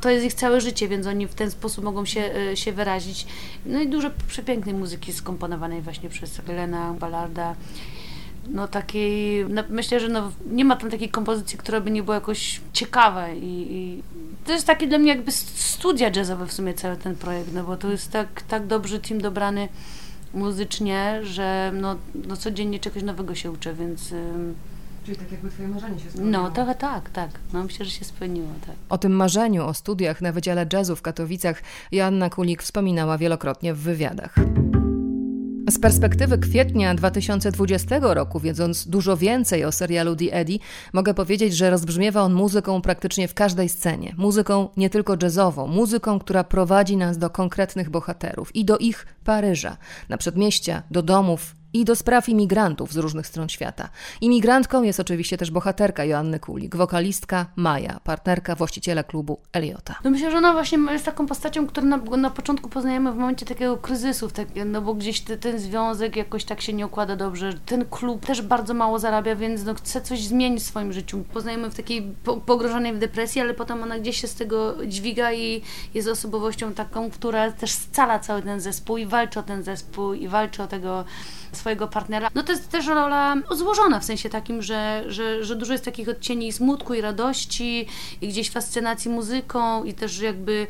to 0.03 0.11
jest 0.11 0.25
ich 0.25 0.35
całe 0.35 0.61
życie, 0.61 0.89
więc 0.89 1.07
oni 1.07 1.27
w 1.27 1.35
ten 1.35 1.51
sposób 1.51 1.85
mogą 1.85 2.05
się, 2.05 2.21
e, 2.53 2.57
się 2.57 2.73
wyrazić. 2.73 3.27
No 3.67 3.81
i 3.81 3.89
dużo 3.89 4.11
przepięknej 4.29 4.75
muzyki 4.75 5.13
skomponowanej 5.13 5.83
właśnie 5.83 6.09
przez 6.09 6.41
Helena 6.47 6.95
Ballarda. 7.01 7.55
No 8.49 8.69
takiej, 8.69 9.47
no 9.49 9.63
myślę, 9.69 10.01
że 10.01 10.09
no, 10.09 10.33
nie 10.51 10.65
ma 10.65 10.77
tam 10.77 10.91
takiej 10.91 11.09
kompozycji, 11.09 11.59
która 11.59 11.81
by 11.81 11.91
nie 11.91 12.03
była 12.03 12.15
jakoś 12.15 12.61
ciekawa 12.73 13.29
i, 13.31 13.67
i 13.71 14.03
to 14.45 14.53
jest 14.53 14.67
taki 14.67 14.89
dla 14.89 14.99
mnie 14.99 15.09
jakby 15.09 15.33
studia 15.33 16.11
jazzowe 16.17 16.47
w 16.47 16.53
sumie 16.53 16.75
cały 16.75 16.97
ten 16.97 17.17
projekt, 17.17 17.53
no 17.55 17.65
bo 17.65 17.77
to 17.77 17.91
jest 17.91 18.11
tak, 18.11 18.43
tak 18.43 18.67
dobrze 18.67 19.01
team 19.01 19.21
dobrany 19.21 19.69
muzycznie, 20.35 21.21
że 21.23 21.73
no, 21.75 21.97
no 22.15 22.37
codziennie 22.37 22.79
czegoś 22.79 23.03
nowego 23.03 23.35
się 23.35 23.51
uczę, 23.51 23.75
więc... 23.75 24.15
Czyli 25.05 25.17
tak 25.17 25.33
jakby 25.33 25.51
twoje 25.51 25.69
marzenie 25.69 26.01
się 26.01 26.11
spełniło. 26.11 26.43
No, 26.43 26.51
tak, 26.51 26.79
tak, 26.79 27.11
tak. 27.11 27.31
No, 27.53 27.65
myślę, 27.65 27.85
że 27.85 27.91
się 27.91 28.05
spełniło, 28.05 28.49
tak. 28.67 28.75
O 28.89 28.99
tym 28.99 29.13
marzeniu, 29.13 29.67
o 29.67 29.75
studiach 29.75 30.21
na 30.21 30.33
Wydziale 30.33 30.67
Jazzu 30.73 30.97
w 30.97 31.03
Katowicach 31.03 31.63
Joanna 31.93 32.31
Kulik 32.31 32.63
wspominała 32.63 33.19
wielokrotnie 33.19 33.75
w 33.75 33.79
wywiadach. 33.79 34.35
Z 35.71 35.79
perspektywy 35.79 36.39
kwietnia 36.39 36.95
2020 36.95 37.99
roku, 38.01 38.41
wiedząc 38.41 38.89
dużo 38.89 39.17
więcej 39.17 39.65
o 39.65 39.73
serialu 39.73 40.17
The 40.17 40.33
Eddie, 40.33 40.59
mogę 40.93 41.15
powiedzieć, 41.15 41.57
że 41.57 41.71
rozbrzmiewa 41.71 42.23
on 42.23 42.33
muzyką 42.33 42.83
praktycznie 42.83 43.29
w 43.29 43.35
każdej 43.35 43.69
scenie. 43.69 44.15
Muzyką 44.19 44.69
nie 44.77 44.91
tylko 44.91 45.17
jazzową, 45.23 45.67
muzyką, 45.67 46.19
która 46.19 46.45
prowadzi 46.45 46.97
nas 46.97 47.19
do 47.19 47.31
konkretnych 47.31 47.91
bohaterów 47.91 48.57
i 48.57 48.65
do 48.65 48.79
ich 48.79 49.07
Paryża, 49.25 49.77
na 50.09 50.17
przedmieścia, 50.17 50.83
do 50.91 51.03
domów, 51.03 51.55
i 51.73 51.85
do 51.85 51.97
spraw 51.97 52.29
imigrantów 52.29 52.93
z 52.93 52.97
różnych 52.97 53.27
stron 53.27 53.49
świata. 53.49 53.89
Imigrantką 54.21 54.83
jest 54.83 55.01
oczywiście 55.01 55.39
też 55.39 55.51
bohaterka 55.51 56.05
Joanny 56.05 56.41
Kulik, 56.41 56.77
wokalistka 56.77 57.47
Maja, 57.57 58.01
partnerka 58.05 58.55
właściciela 58.55 59.03
klubu 59.03 59.39
Eliota. 59.53 59.99
No 60.05 60.11
myślę, 60.11 60.31
że 60.31 60.37
ona 60.37 60.53
właśnie 60.53 60.79
jest 60.91 61.05
taką 61.05 61.27
postacią, 61.27 61.67
którą 61.67 61.87
na, 61.87 61.97
na 61.97 62.31
początku 62.31 62.69
poznajemy 62.69 63.13
w 63.13 63.17
momencie 63.17 63.47
takiego 63.47 63.77
kryzysu, 63.77 64.31
tak, 64.31 64.49
no 64.67 64.83
bo 64.83 64.95
gdzieś 64.95 65.21
ten 65.21 65.59
związek 65.59 66.17
jakoś 66.17 66.45
tak 66.45 66.61
się 66.61 66.73
nie 66.73 66.87
układa 66.87 67.17
dobrze. 67.17 67.53
Ten 67.67 67.85
klub 67.85 68.27
też 68.27 68.43
bardzo 68.43 68.75
mało 68.75 68.99
zarabia, 68.99 69.37
więc 69.37 69.65
no 69.65 69.75
chce 69.75 70.01
coś 70.01 70.25
zmienić 70.25 70.63
w 70.63 70.67
swoim 70.67 70.93
życiu. 70.93 71.25
Poznajemy 71.33 71.71
w 71.71 71.75
takiej 71.75 72.03
po, 72.25 72.37
pogrążonej 72.37 72.93
w 72.93 72.99
depresji, 72.99 73.41
ale 73.41 73.55
potem 73.55 73.83
ona 73.83 73.99
gdzieś 73.99 74.21
się 74.21 74.29
z 74.29 74.35
tego 74.35 74.87
dźwiga 74.87 75.33
i 75.33 75.63
jest 75.95 76.09
osobowością 76.09 76.75
taką, 76.75 77.11
która 77.11 77.53
też 77.53 77.73
scala 77.73 78.19
cały 78.19 78.43
ten 78.43 78.61
zespół 78.61 78.97
i 78.97 79.07
walczy 79.07 79.41
o 79.41 79.43
ten 79.43 79.63
zespół 79.63 80.13
i 80.13 80.29
walczy 80.29 80.63
o 80.63 80.67
tego 80.67 81.05
swojego 81.53 81.89
partnera. 81.89 82.29
No 82.35 82.43
to 82.43 82.53
jest 82.53 82.69
też 82.71 82.87
rola 82.87 83.35
złożona 83.51 84.01
w 84.01 84.05
sensie 84.05 84.29
takim, 84.29 84.63
że, 84.63 85.05
że, 85.07 85.45
że 85.45 85.57
dużo 85.57 85.73
jest 85.73 85.85
takich 85.85 86.09
odcieni 86.09 86.53
smutku 86.53 86.95
i 86.95 87.01
radości 87.01 87.87
i 88.21 88.29
gdzieś 88.29 88.51
fascynacji 88.51 89.11
muzyką 89.11 89.85
i 89.85 89.95
też 89.95 90.19
jakby 90.19 90.67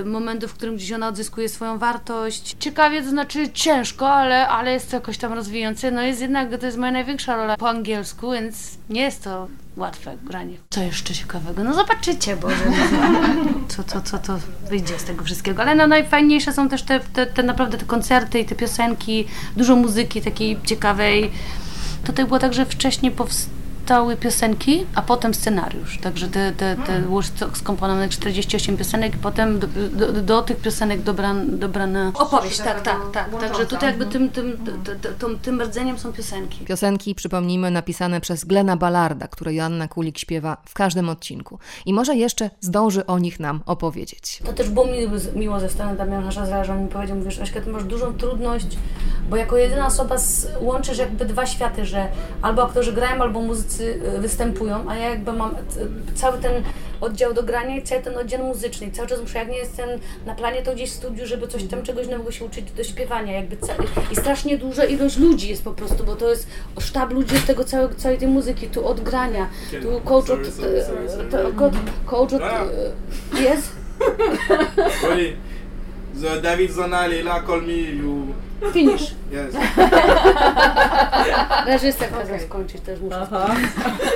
y, 0.00 0.04
momentów, 0.04 0.50
w 0.50 0.54
którym 0.54 0.76
gdzieś 0.76 0.92
ona 0.92 1.08
odzyskuje 1.08 1.48
swoją 1.48 1.78
wartość. 1.78 2.56
Ciekawie, 2.60 3.02
to 3.02 3.10
znaczy 3.10 3.50
ciężko, 3.52 4.10
ale, 4.10 4.48
ale 4.48 4.72
jest 4.72 4.90
to 4.90 4.96
jakoś 4.96 5.18
tam 5.18 5.32
rozwijające. 5.32 5.90
No 5.90 6.02
jest 6.02 6.20
jednak, 6.20 6.58
to 6.58 6.66
jest 6.66 6.78
moja 6.78 6.92
największa 6.92 7.36
rola 7.36 7.56
po 7.56 7.68
angielsku, 7.68 8.30
więc 8.30 8.78
nie 8.90 9.02
jest 9.02 9.24
to 9.24 9.48
łatwe 9.76 10.16
granie. 10.22 10.56
Co 10.70 10.82
jeszcze 10.82 11.14
ciekawego? 11.14 11.64
No 11.64 11.74
zobaczycie, 11.74 12.36
bo 12.36 12.48
co, 13.76 13.84
co, 13.84 14.00
co 14.02 14.18
to 14.18 14.38
wyjdzie 14.70 14.98
z 14.98 15.04
tego 15.04 15.24
wszystkiego. 15.24 15.62
Ale 15.62 15.74
no 15.74 15.86
najfajniejsze 15.86 16.52
są 16.52 16.68
też 16.68 16.82
te, 16.82 17.00
te, 17.00 17.26
te 17.26 17.42
naprawdę 17.42 17.78
te 17.78 17.84
koncerty 17.84 18.40
i 18.40 18.44
te 18.44 18.54
piosenki, 18.54 19.24
dużo 19.56 19.76
muzyki 19.76 20.22
takiej 20.22 20.58
ciekawej. 20.64 21.30
Tutaj 22.04 22.26
było 22.26 22.38
tak, 22.38 22.54
że 22.54 22.66
wcześniej 22.66 23.12
powstało 23.12 23.59
powstały 23.90 24.16
piosenki, 24.16 24.86
a 24.94 25.02
potem 25.02 25.34
scenariusz. 25.34 25.98
Także 25.98 26.28
te, 26.28 26.52
te, 26.52 26.76
te 26.86 27.00
było 27.00 27.22
skomponowane 27.54 28.08
48 28.08 28.76
piosenek 28.76 29.14
i 29.14 29.18
potem 29.18 29.58
do, 29.58 29.66
do, 29.66 30.12
do 30.12 30.42
tych 30.42 30.56
piosenek 30.56 31.02
dobran, 31.02 31.58
dobrana 31.58 32.12
opowieść. 32.14 32.58
Tak, 32.58 32.82
tak, 32.82 32.98
tak. 33.12 33.40
Także 33.40 33.66
tutaj 33.66 33.88
jakby 33.88 34.06
tym, 34.06 34.30
tym, 34.30 34.58
tym, 35.18 35.38
tym 35.38 35.62
rdzeniem 35.62 35.98
są 35.98 36.12
piosenki. 36.12 36.64
Piosenki, 36.64 37.14
przypomnijmy, 37.14 37.70
napisane 37.70 38.20
przez 38.20 38.44
Glena 38.44 38.76
Ballarda, 38.76 39.28
które 39.28 39.54
Joanna 39.54 39.88
Kulik 39.88 40.18
śpiewa 40.18 40.56
w 40.64 40.74
każdym 40.74 41.08
odcinku. 41.08 41.58
I 41.86 41.94
może 41.94 42.16
jeszcze 42.16 42.50
zdąży 42.60 43.06
o 43.06 43.18
nich 43.18 43.40
nam 43.40 43.60
opowiedzieć. 43.66 44.42
To 44.44 44.52
też 44.52 44.68
było 44.68 44.86
miło, 44.86 45.12
miło 45.34 45.60
ze 45.60 45.68
strony 45.68 45.96
Damiana 45.96 46.30
Szazra, 46.30 46.64
że 46.64 46.72
on 46.72 46.82
mi 46.82 46.88
powiedział, 46.88 47.16
mówisz, 47.16 47.40
Aśka, 47.40 47.60
ty 47.60 47.70
masz 47.70 47.84
dużą 47.84 48.14
trudność, 48.14 48.66
bo 49.30 49.36
jako 49.36 49.56
jedyna 49.56 49.86
osoba 49.86 50.18
z, 50.18 50.46
łączysz 50.60 50.98
jakby 50.98 51.24
dwa 51.24 51.46
światy, 51.46 51.86
że 51.86 52.08
albo 52.42 52.62
aktorzy 52.62 52.92
grają, 52.92 53.22
albo 53.22 53.40
muzycy 53.40 53.79
Y, 53.80 54.18
występują, 54.18 54.84
a 54.88 54.96
ja 54.96 55.10
jakby 55.10 55.32
mam 55.32 55.54
cały 56.14 56.38
ten 56.38 56.62
oddział 57.00 57.34
do 57.34 57.42
grania 57.42 57.76
i 57.76 57.82
cały 57.82 58.02
ten 58.02 58.18
oddział 58.18 58.44
muzyczny. 58.44 58.86
I 58.86 58.90
cały 58.90 59.08
czas 59.08 59.20
muszę, 59.20 59.38
jak 59.38 59.48
nie 59.48 59.56
jestem 59.56 59.88
na 60.26 60.34
planie, 60.34 60.62
to 60.62 60.74
gdzieś 60.74 60.90
w 60.90 60.94
studiu, 60.94 61.26
żeby 61.26 61.48
coś 61.48 61.64
tam 61.64 61.82
czegoś 61.82 62.08
nowego 62.08 62.32
się 62.32 62.44
uczyć 62.44 62.72
do 62.72 62.84
śpiewania. 62.84 63.32
Jakby 63.32 63.56
I 64.12 64.16
strasznie 64.16 64.58
duża 64.58 64.84
ilość 64.84 65.16
ludzi 65.16 65.48
jest 65.48 65.64
po 65.64 65.72
prostu, 65.72 66.04
bo 66.04 66.16
to 66.16 66.30
jest 66.30 66.46
sztab 66.80 67.12
ludzi 67.12 67.36
od 67.36 67.46
tego 67.46 67.64
całego, 67.64 67.94
całej 67.94 68.18
tej 68.18 68.28
muzyki, 68.28 68.66
tu 68.66 68.86
od 68.86 69.00
grania, 69.00 69.48
tu 69.82 70.00
coach 70.00 70.30
od... 70.30 70.40
Coach 72.06 72.32
od... 72.32 72.42
Jest? 73.40 73.72
David 76.42 76.72
Zonali, 76.72 77.22
la 77.22 77.42
call 77.46 77.62
me, 77.62 77.72
you 77.72 78.26
Finish. 78.72 79.14
Yes. 79.30 79.54
Reżyser 81.66 82.08
okay. 82.14 82.40
skończyć 82.40 82.80
też 82.80 83.00
muszę. 83.00 83.46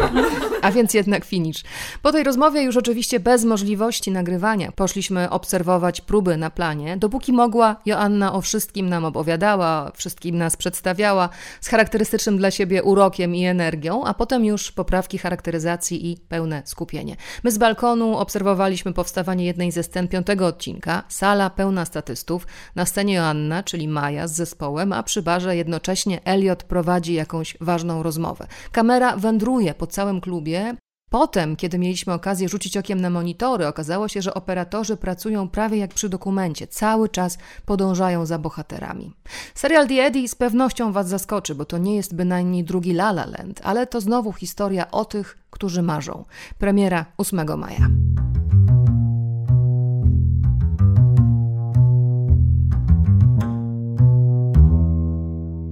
A 0.62 0.70
więc 0.72 0.94
jednak 0.94 1.24
finish. 1.24 1.62
Po 2.02 2.12
tej 2.12 2.24
rozmowie 2.24 2.62
już 2.62 2.76
oczywiście 2.76 3.20
bez 3.20 3.44
możliwości 3.44 4.10
nagrywania 4.10 4.72
poszliśmy 4.72 5.30
obserwować 5.30 6.00
próby 6.00 6.36
na 6.36 6.50
planie. 6.50 6.96
Dopóki 6.96 7.32
mogła, 7.32 7.76
Joanna 7.86 8.32
o 8.32 8.40
wszystkim 8.40 8.88
nam 8.88 9.04
opowiadała, 9.04 9.92
wszystkim 9.94 10.38
nas 10.38 10.56
przedstawiała 10.56 11.28
z 11.60 11.68
charakterystycznym 11.68 12.38
dla 12.38 12.50
siebie 12.50 12.82
urokiem 12.82 13.34
i 13.34 13.44
energią, 13.44 14.04
a 14.04 14.14
potem 14.14 14.44
już 14.44 14.72
poprawki 14.72 15.18
charakteryzacji 15.18 16.10
i 16.10 16.16
pełne 16.16 16.62
skupienie. 16.64 17.16
My 17.44 17.50
z 17.50 17.58
balkonu 17.58 18.18
obserwowaliśmy 18.18 18.92
powstawanie 18.92 19.44
jednej 19.44 19.72
ze 19.72 19.82
scen 19.82 20.08
piątego 20.08 20.46
odcinka, 20.46 21.02
sala 21.08 21.50
pełna 21.50 21.84
statystów, 21.84 22.46
na 22.74 22.86
scenie 22.86 23.14
Joanna, 23.14 23.62
czyli 23.62 23.88
Maja 23.88 24.28
z 24.28 24.34
zespołem, 24.34 24.92
a 24.92 25.03
przy 25.04 25.22
barze 25.22 25.56
jednocześnie 25.56 26.24
Elliot 26.24 26.62
prowadzi 26.62 27.14
jakąś 27.14 27.56
ważną 27.60 28.02
rozmowę. 28.02 28.46
Kamera 28.72 29.16
wędruje 29.16 29.74
po 29.74 29.86
całym 29.86 30.20
klubie, 30.20 30.76
Potem, 31.14 31.56
kiedy 31.56 31.78
mieliśmy 31.78 32.12
okazję 32.12 32.48
rzucić 32.48 32.76
okiem 32.76 33.00
na 33.00 33.10
monitory, 33.10 33.66
okazało 33.66 34.08
się, 34.08 34.22
że 34.22 34.34
operatorzy 34.34 34.96
pracują 34.96 35.48
prawie 35.48 35.78
jak 35.78 35.94
przy 35.94 36.08
dokumencie, 36.08 36.66
cały 36.66 37.08
czas 37.08 37.38
podążają 37.66 38.26
za 38.26 38.38
bohaterami. 38.38 39.14
Serial 39.54 39.88
The 39.88 39.94
Eddie 39.94 40.28
z 40.28 40.34
pewnością 40.34 40.92
Was 40.92 41.08
zaskoczy, 41.08 41.54
bo 41.54 41.64
to 41.64 41.78
nie 41.78 41.96
jest 41.96 42.14
bynajmniej 42.14 42.64
drugi 42.64 42.90
La 42.90 43.10
La 43.10 43.26
Land, 43.26 43.60
ale 43.64 43.86
to 43.86 44.00
znowu 44.00 44.32
historia 44.32 44.90
o 44.90 45.04
tych, 45.04 45.38
którzy 45.50 45.82
marzą. 45.82 46.24
Premiera 46.58 47.06
8 47.16 47.58
maja. 47.58 47.88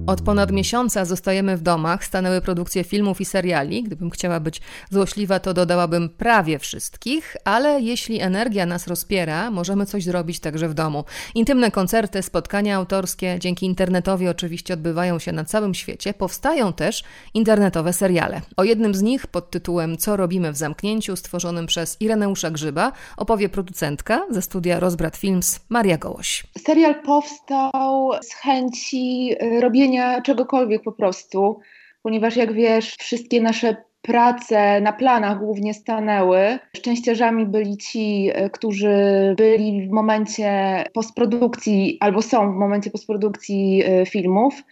Od 0.07 0.21
ponad 0.21 0.51
miesiąca 0.51 1.05
zostajemy 1.05 1.57
w 1.57 1.61
domach, 1.61 2.05
stanęły 2.05 2.41
produkcje 2.41 2.83
filmów 2.83 3.21
i 3.21 3.25
seriali. 3.25 3.83
Gdybym 3.83 4.09
chciała 4.09 4.39
być 4.39 4.61
złośliwa, 4.91 5.39
to 5.39 5.53
dodałabym 5.53 6.09
prawie 6.09 6.59
wszystkich, 6.59 7.35
ale 7.45 7.81
jeśli 7.81 8.21
energia 8.21 8.65
nas 8.65 8.87
rozpiera, 8.87 9.51
możemy 9.51 9.85
coś 9.85 10.03
zrobić 10.03 10.39
także 10.39 10.69
w 10.69 10.73
domu. 10.73 11.03
Intymne 11.35 11.71
koncerty, 11.71 12.23
spotkania 12.23 12.75
autorskie, 12.75 13.35
dzięki 13.39 13.65
internetowi 13.65 14.27
oczywiście 14.27 14.73
odbywają 14.73 15.19
się 15.19 15.31
na 15.31 15.45
całym 15.45 15.73
świecie. 15.73 16.13
Powstają 16.13 16.73
też 16.73 17.03
internetowe 17.33 17.93
seriale. 17.93 18.41
O 18.57 18.63
jednym 18.63 18.95
z 18.95 19.01
nich 19.01 19.27
pod 19.27 19.51
tytułem 19.51 19.97
Co 19.97 20.17
robimy 20.17 20.51
w 20.51 20.57
zamknięciu, 20.57 21.15
stworzonym 21.15 21.65
przez 21.65 22.01
Ireneusza 22.01 22.51
Grzyba, 22.51 22.91
opowie 23.17 23.49
producentka 23.49 24.25
ze 24.29 24.41
studia 24.41 24.79
Rozbrat 24.79 25.17
Films 25.17 25.59
Maria 25.69 25.97
Gołoś. 25.97 26.43
Serial 26.65 27.01
powstał 27.01 28.11
z 28.21 28.33
chęci 28.33 29.35
robienia 29.61 29.92
robienia 29.93 30.21
czegokolwiek 30.21 30.83
po 30.83 30.91
prostu, 30.91 31.59
ponieważ 32.03 32.35
jak 32.35 32.53
wiesz, 32.53 32.95
wszystkie 32.99 33.41
nasze 33.41 33.75
prace 34.01 34.81
na 34.81 34.93
planach 34.93 35.39
głównie 35.39 35.73
stanęły. 35.73 36.59
Szczęściarzami 36.77 37.45
byli 37.45 37.77
ci, 37.77 38.29
e, 38.33 38.49
którzy 38.49 38.95
byli 39.37 39.87
w 39.87 39.91
momencie 39.91 40.83
postprodukcji 40.93 41.97
albo 41.99 42.21
są 42.21 42.53
w 42.53 42.55
momencie 42.55 42.91
postprodukcji 42.91 43.83
e, 43.85 44.05
filmów. 44.05 44.63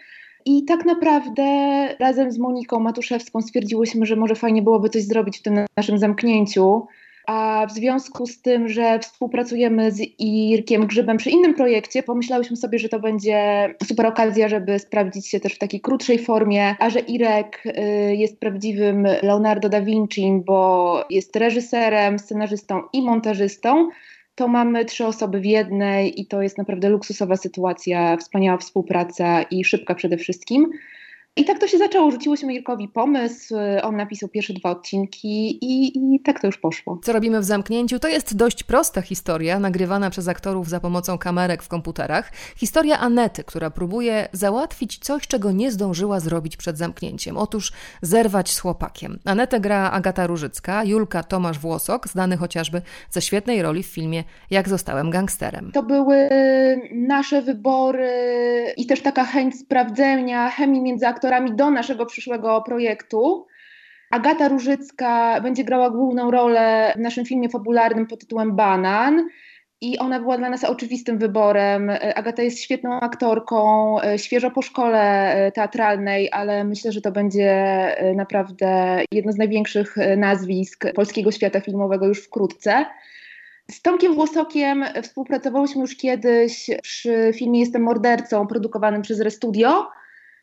I 0.45 0.65
tak 0.65 0.85
naprawdę 0.85 1.43
razem 1.99 2.31
z 2.31 2.39
Moniką 2.39 2.79
Matuszewską 2.79 3.41
stwierdziłyśmy, 3.41 4.05
że 4.05 4.15
może 4.15 4.35
fajnie 4.35 4.61
byłoby 4.61 4.89
coś 4.89 5.03
zrobić 5.03 5.39
w 5.39 5.41
tym 5.41 5.65
naszym 5.77 5.97
zamknięciu. 5.97 6.87
A 7.27 7.65
w 7.69 7.71
związku 7.71 8.27
z 8.27 8.41
tym, 8.41 8.69
że 8.69 8.99
współpracujemy 8.99 9.91
z 9.91 9.99
Irkiem 10.19 10.87
Grzybem 10.87 11.17
przy 11.17 11.29
innym 11.29 11.53
projekcie, 11.53 12.03
pomyślałyśmy 12.03 12.57
sobie, 12.57 12.79
że 12.79 12.89
to 12.89 12.99
będzie 12.99 13.69
super 13.83 14.05
okazja, 14.05 14.49
żeby 14.49 14.79
sprawdzić 14.79 15.27
się 15.27 15.39
też 15.39 15.53
w 15.53 15.57
takiej 15.57 15.81
krótszej 15.81 16.19
formie, 16.19 16.75
a 16.79 16.89
że 16.89 16.99
Irek 16.99 17.63
y, 17.65 18.15
jest 18.15 18.39
prawdziwym 18.39 19.07
Leonardo 19.23 19.69
da 19.69 19.81
Vinci, 19.81 20.31
bo 20.45 21.03
jest 21.09 21.35
reżyserem, 21.35 22.19
scenarzystą 22.19 22.81
i 22.93 23.01
montażystą, 23.01 23.89
to 24.35 24.47
mamy 24.47 24.85
trzy 24.85 25.05
osoby 25.05 25.39
w 25.39 25.45
jednej 25.45 26.21
i 26.21 26.25
to 26.25 26.41
jest 26.41 26.57
naprawdę 26.57 26.89
luksusowa 26.89 27.35
sytuacja, 27.35 28.17
wspaniała 28.17 28.57
współpraca 28.57 29.41
i 29.41 29.63
szybka 29.63 29.95
przede 29.95 30.17
wszystkim. 30.17 30.71
I 31.35 31.45
tak 31.45 31.59
to 31.59 31.67
się 31.67 31.77
zaczęło. 31.77 32.11
Rzuciłyśmy 32.11 32.53
Irkowi 32.53 32.87
pomysł, 32.87 33.55
on 33.83 33.95
napisał 33.95 34.29
pierwsze 34.29 34.53
dwa 34.53 34.69
odcinki 34.69 35.57
i, 35.65 35.97
i, 36.15 36.19
tak 36.19 36.39
to 36.41 36.47
już 36.47 36.57
poszło. 36.57 36.99
Co 37.03 37.13
robimy 37.13 37.39
w 37.39 37.43
zamknięciu? 37.43 37.99
To 37.99 38.07
jest 38.07 38.35
dość 38.35 38.63
prosta 38.63 39.01
historia, 39.01 39.59
nagrywana 39.59 40.09
przez 40.09 40.27
aktorów 40.27 40.69
za 40.69 40.79
pomocą 40.79 41.17
kamerek 41.17 41.63
w 41.63 41.67
komputerach. 41.67 42.31
Historia 42.57 42.99
Anety, 42.99 43.43
która 43.43 43.69
próbuje 43.69 44.27
załatwić 44.31 44.97
coś, 44.97 45.27
czego 45.27 45.51
nie 45.51 45.71
zdążyła 45.71 46.19
zrobić 46.19 46.57
przed 46.57 46.77
zamknięciem. 46.77 47.37
Otóż 47.37 47.71
zerwać 48.01 48.49
z 48.49 48.59
chłopakiem. 48.59 49.19
Anetę 49.25 49.59
gra 49.59 49.91
Agata 49.91 50.27
Różycka, 50.27 50.83
Julka 50.83 51.23
Tomasz 51.23 51.59
Włosok, 51.59 52.07
znany 52.07 52.37
chociażby 52.37 52.81
ze 53.09 53.21
świetnej 53.21 53.61
roli 53.61 53.83
w 53.83 53.87
filmie 53.87 54.23
Jak 54.49 54.69
zostałem 54.69 55.09
gangsterem. 55.09 55.71
To 55.73 55.83
były 55.83 56.29
nasze 56.95 57.41
wybory 57.41 58.11
i 58.77 58.85
też 58.85 59.01
taka 59.01 59.23
chęć 59.23 59.59
sprawdzenia 59.59 60.49
chemii 60.49 60.81
między 60.81 61.07
aktorami 61.07 61.20
aktorami 61.21 61.55
do 61.55 61.71
naszego 61.71 62.05
przyszłego 62.05 62.61
projektu. 62.61 63.47
Agata 64.11 64.47
Różycka 64.47 65.41
będzie 65.41 65.63
grała 65.63 65.89
główną 65.89 66.31
rolę 66.31 66.93
w 66.95 66.99
naszym 66.99 67.25
filmie 67.25 67.49
fabularnym 67.49 68.07
pod 68.07 68.19
tytułem 68.19 68.55
Banan. 68.55 69.27
I 69.81 69.97
ona 69.97 70.19
była 70.19 70.37
dla 70.37 70.49
nas 70.49 70.63
oczywistym 70.63 71.17
wyborem. 71.17 71.91
Agata 72.15 72.43
jest 72.43 72.59
świetną 72.59 72.99
aktorką, 72.99 73.95
świeżo 74.17 74.51
po 74.51 74.61
szkole 74.61 75.35
teatralnej, 75.55 76.29
ale 76.31 76.63
myślę, 76.63 76.91
że 76.91 77.01
to 77.01 77.11
będzie 77.11 77.51
naprawdę 78.15 79.01
jedno 79.11 79.31
z 79.31 79.37
największych 79.37 79.95
nazwisk 80.17 80.85
polskiego 80.95 81.31
świata 81.31 81.59
filmowego 81.59 82.07
już 82.07 82.23
wkrótce. 82.23 82.85
Z 83.71 83.81
Tomkiem 83.81 84.13
Włosokiem 84.15 84.85
współpracowałyśmy 85.01 85.81
już 85.81 85.97
kiedyś 85.97 86.69
przy 86.81 87.31
filmie 87.35 87.59
Jestem 87.59 87.81
mordercą, 87.81 88.47
produkowanym 88.47 89.01
przez 89.01 89.21
Restudio. 89.21 89.87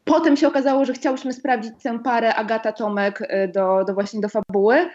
Potem 0.05 0.37
się 0.37 0.49
okazało, 0.49 0.85
że 0.85 0.93
chciałyśmy 0.93 1.33
sprawdzić 1.33 1.73
tę 1.83 1.99
parę 1.99 2.35
Agata 2.35 2.73
Tomek 2.73 3.21
y, 3.21 3.49
do, 3.55 3.85
do 3.87 3.95
właśnie 3.95 4.21
do 4.21 4.29
fabuły. 4.29 4.91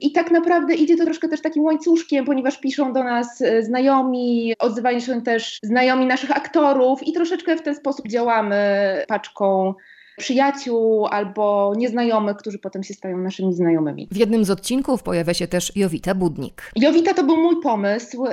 I 0.00 0.12
tak 0.12 0.30
naprawdę 0.30 0.74
idzie 0.74 0.96
to 0.96 1.04
troszkę 1.04 1.28
też 1.28 1.40
takim 1.40 1.64
łańcuszkiem, 1.64 2.24
ponieważ 2.24 2.60
piszą 2.60 2.92
do 2.92 3.04
nas 3.04 3.40
y, 3.40 3.62
znajomi, 3.62 4.54
odzywają 4.58 5.00
się 5.00 5.22
też 5.22 5.58
znajomi 5.62 6.06
naszych 6.06 6.36
aktorów 6.36 7.02
i 7.02 7.12
troszeczkę 7.12 7.56
w 7.56 7.62
ten 7.62 7.74
sposób 7.74 8.08
działamy 8.08 8.56
paczką 9.08 9.74
przyjaciół 10.18 11.06
albo 11.06 11.72
nieznajomych, 11.76 12.36
którzy 12.36 12.58
potem 12.58 12.82
się 12.82 12.94
stają 12.94 13.18
naszymi 13.18 13.54
znajomymi. 13.54 14.08
W 14.10 14.16
jednym 14.16 14.44
z 14.44 14.50
odcinków 14.50 15.02
pojawia 15.02 15.34
się 15.34 15.46
też 15.46 15.76
Jowita 15.76 16.14
Budnik. 16.14 16.72
Jowita 16.76 17.14
to 17.14 17.24
był 17.24 17.36
mój 17.36 17.60
pomysł. 17.62 18.24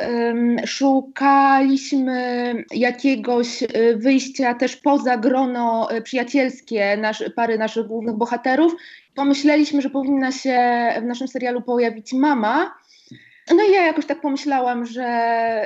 Szukaliśmy 0.65 2.53
jakiegoś 2.71 3.63
y, 3.63 3.67
wyjścia 3.97 4.53
też 4.53 4.75
poza 4.75 5.17
grono 5.17 5.89
y, 5.97 6.01
przyjacielskie 6.01 6.97
nasz, 6.97 7.23
pary 7.35 7.57
naszych 7.57 7.87
głównych 7.87 8.15
bohaterów. 8.15 8.75
Pomyśleliśmy, 9.15 9.81
że 9.81 9.89
powinna 9.89 10.31
się 10.31 10.59
w 11.01 11.05
naszym 11.05 11.27
serialu 11.27 11.61
pojawić 11.61 12.13
mama. 12.13 12.71
No 13.55 13.63
i 13.63 13.71
ja 13.71 13.85
jakoś 13.85 14.05
tak 14.05 14.21
pomyślałam, 14.21 14.85
że 14.85 15.03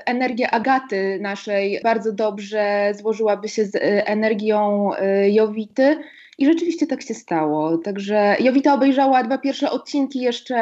energia 0.06 0.52
Agaty 0.52 1.18
naszej 1.22 1.80
bardzo 1.84 2.14
dobrze 2.14 2.92
złożyłaby 3.00 3.50
się 3.50 3.66
z 3.66 3.76
y, 3.76 3.80
energią 4.06 4.92
y, 4.94 5.32
Jowity. 5.32 5.98
I 6.38 6.46
rzeczywiście 6.46 6.88
tak 6.88 7.02
się 7.02 7.14
stało. 7.14 7.78
Także 7.78 8.36
Jowita 8.40 8.74
obejrzała 8.74 9.24
dwa 9.24 9.38
pierwsze 9.38 9.72
odcinki 9.72 10.22
jeszcze 10.22 10.58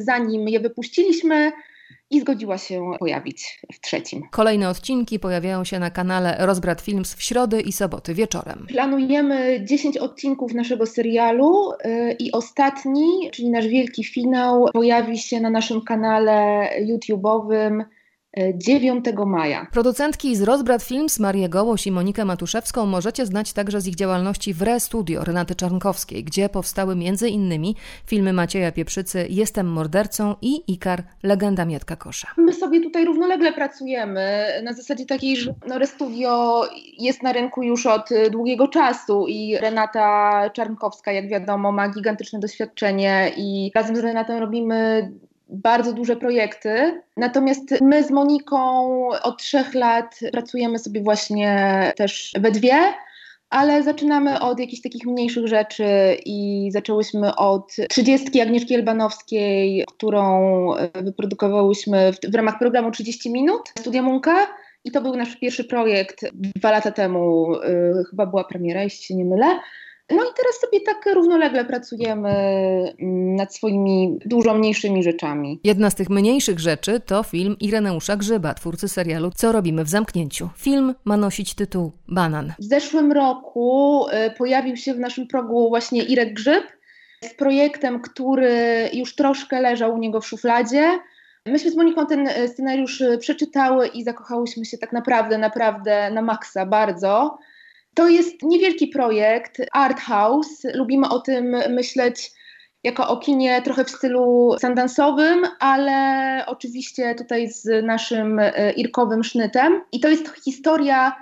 zanim 0.00 0.48
je 0.48 0.60
wypuściliśmy 0.60 1.52
i 2.12 2.20
zgodziła 2.20 2.58
się 2.58 2.90
pojawić 2.98 3.60
w 3.72 3.80
trzecim. 3.80 4.22
Kolejne 4.30 4.68
odcinki 4.68 5.18
pojawiają 5.18 5.64
się 5.64 5.78
na 5.78 5.90
kanale 5.90 6.36
Rozbrat 6.38 6.80
Films 6.80 7.14
w 7.14 7.22
środę 7.22 7.60
i 7.60 7.72
soboty 7.72 8.14
wieczorem. 8.14 8.66
Planujemy 8.68 9.64
10 9.64 9.96
odcinków 9.96 10.54
naszego 10.54 10.86
serialu 10.86 11.72
yy, 11.84 12.12
i 12.12 12.32
ostatni, 12.32 13.30
czyli 13.32 13.50
nasz 13.50 13.66
wielki 13.66 14.04
finał, 14.04 14.68
pojawi 14.72 15.18
się 15.18 15.40
na 15.40 15.50
naszym 15.50 15.80
kanale 15.80 16.68
YouTube'owym 16.88 17.84
9 18.36 19.04
maja. 19.26 19.66
Producentki 19.72 20.36
z 20.36 20.42
Rozbrat 20.42 20.82
Films, 20.82 21.18
Marię 21.18 21.48
Gołoś 21.48 21.86
i 21.86 21.92
Monikę 21.92 22.24
Matuszewską 22.24 22.86
możecie 22.86 23.26
znać 23.26 23.52
także 23.52 23.80
z 23.80 23.86
ich 23.86 23.94
działalności 23.94 24.54
w 24.54 24.62
Re 24.62 24.80
Studio 24.80 25.24
Renaty 25.24 25.54
Czarnkowskiej, 25.54 26.24
gdzie 26.24 26.48
powstały 26.48 26.92
m.in. 26.92 27.74
filmy 28.06 28.32
Macieja 28.32 28.72
Pieprzycy 28.72 29.26
Jestem 29.30 29.66
mordercą 29.66 30.34
i 30.42 30.72
Ikar 30.72 31.02
Legenda 31.22 31.64
Mietka 31.64 31.96
Kosza. 31.96 32.28
My 32.36 32.52
sobie 32.52 32.80
tutaj 32.80 33.04
równolegle 33.04 33.52
pracujemy 33.52 34.46
na 34.64 34.72
zasadzie 34.72 35.06
takiej, 35.06 35.36
że 35.36 35.54
no 35.68 35.76
Re 35.76 35.86
Studio 35.86 36.62
jest 36.98 37.22
na 37.22 37.32
rynku 37.32 37.62
już 37.62 37.86
od 37.86 38.08
długiego 38.30 38.68
czasu 38.68 39.26
i 39.28 39.56
Renata 39.60 40.50
Czarnkowska, 40.50 41.12
jak 41.12 41.28
wiadomo, 41.28 41.72
ma 41.72 41.88
gigantyczne 41.88 42.38
doświadczenie 42.38 43.32
i 43.36 43.70
razem 43.74 43.96
z 43.96 43.98
Renatą 43.98 44.40
robimy 44.40 45.12
bardzo 45.52 45.92
duże 45.92 46.16
projekty. 46.16 47.02
Natomiast 47.16 47.80
my 47.80 48.04
z 48.04 48.10
Moniką 48.10 48.58
od 49.08 49.38
trzech 49.38 49.74
lat 49.74 50.20
pracujemy 50.32 50.78
sobie 50.78 51.02
właśnie 51.02 51.92
też 51.96 52.32
we 52.38 52.50
dwie 52.50 52.92
ale 53.52 53.82
zaczynamy 53.82 54.40
od 54.40 54.60
jakichś 54.60 54.82
takich 54.82 55.06
mniejszych 55.06 55.46
rzeczy 55.46 56.16
i 56.26 56.68
zaczęłyśmy 56.72 57.36
od 57.36 57.76
trzydziestki 57.88 58.40
Agnieszki 58.40 58.74
Elbanowskiej, 58.74 59.84
którą 59.88 60.40
wyprodukowałyśmy 60.94 62.12
w, 62.12 62.30
w, 62.30 62.34
ramach 62.34 62.58
programu 62.58 62.90
30 62.90 63.30
minut 63.30 63.72
Studia 63.78 64.02
Munka 64.02 64.46
i 64.84 64.90
to 64.90 65.00
był 65.00 65.16
nasz 65.16 65.36
pierwszy 65.36 65.64
projekt 65.64 66.24
dwa 66.32 66.70
lata 66.70 66.90
temu, 66.90 67.52
yy, 67.52 68.04
chyba 68.10 68.26
była 68.26 68.44
premiera, 68.44 68.82
jeśli 68.82 69.04
się 69.04 69.14
nie 69.14 69.24
mylę. 69.24 69.46
No 70.10 70.22
i 70.22 70.34
teraz 70.36 70.60
sobie 70.60 70.80
tak 70.80 71.14
równolegle 71.14 71.64
pracujemy 71.64 72.28
mm, 72.28 73.36
nad 73.36 73.54
swoimi 73.54 74.18
dużo 74.26 74.54
mniejszymi 74.54 75.02
rzeczami. 75.02 75.60
Jedna 75.64 75.90
z 75.90 75.94
tych 75.94 76.10
mniejszych 76.10 76.58
rzeczy 76.58 77.00
to 77.00 77.22
film 77.22 77.56
Ireneusza 77.60 78.16
Grzyba, 78.16 78.54
twórcy 78.54 78.88
serialu 78.88 79.30
Co 79.36 79.52
robimy 79.52 79.84
w 79.84 79.88
zamknięciu. 79.88 80.48
Film 80.56 80.94
ma 81.04 81.16
nosić 81.16 81.54
tytuł 81.54 81.92
Banan. 82.08 82.52
W 82.58 82.64
zeszłym 82.64 83.12
roku 83.12 84.06
y, 84.08 84.30
pojawił 84.30 84.76
się 84.76 84.94
w 84.94 84.98
naszym 84.98 85.26
progu 85.26 85.68
właśnie 85.68 86.02
Irek 86.02 86.34
Grzyb 86.34 86.64
z 87.24 87.34
projektem, 87.34 88.00
który 88.00 88.90
już 88.92 89.14
troszkę 89.14 89.60
leżał 89.60 89.94
u 89.94 89.98
niego 89.98 90.20
w 90.20 90.26
szufladzie. 90.26 90.98
Myśmy 91.46 91.70
z 91.70 91.76
Moniką 91.76 92.06
ten 92.06 92.28
y, 92.28 92.48
scenariusz 92.48 93.00
y, 93.00 93.18
przeczytały 93.18 93.86
i 93.86 94.04
zakochałyśmy 94.04 94.64
się 94.64 94.78
tak 94.78 94.92
naprawdę, 94.92 95.38
naprawdę 95.38 96.10
na 96.10 96.22
maksa 96.22 96.66
bardzo. 96.66 97.38
To 97.94 98.08
jest 98.08 98.42
niewielki 98.42 98.88
projekt, 98.88 99.62
art 99.72 100.00
house. 100.00 100.62
Lubimy 100.74 101.08
o 101.08 101.20
tym 101.20 101.56
myśleć 101.68 102.30
jako 102.84 103.08
o 103.08 103.16
kinie 103.16 103.62
trochę 103.62 103.84
w 103.84 103.90
stylu 103.90 104.56
sandansowym, 104.60 105.46
ale 105.60 106.44
oczywiście 106.46 107.14
tutaj 107.14 107.48
z 107.48 107.84
naszym 107.84 108.38
e, 108.38 108.72
irkowym 108.72 109.24
sznytem. 109.24 109.82
I 109.92 110.00
to 110.00 110.08
jest 110.08 110.34
historia 110.44 111.16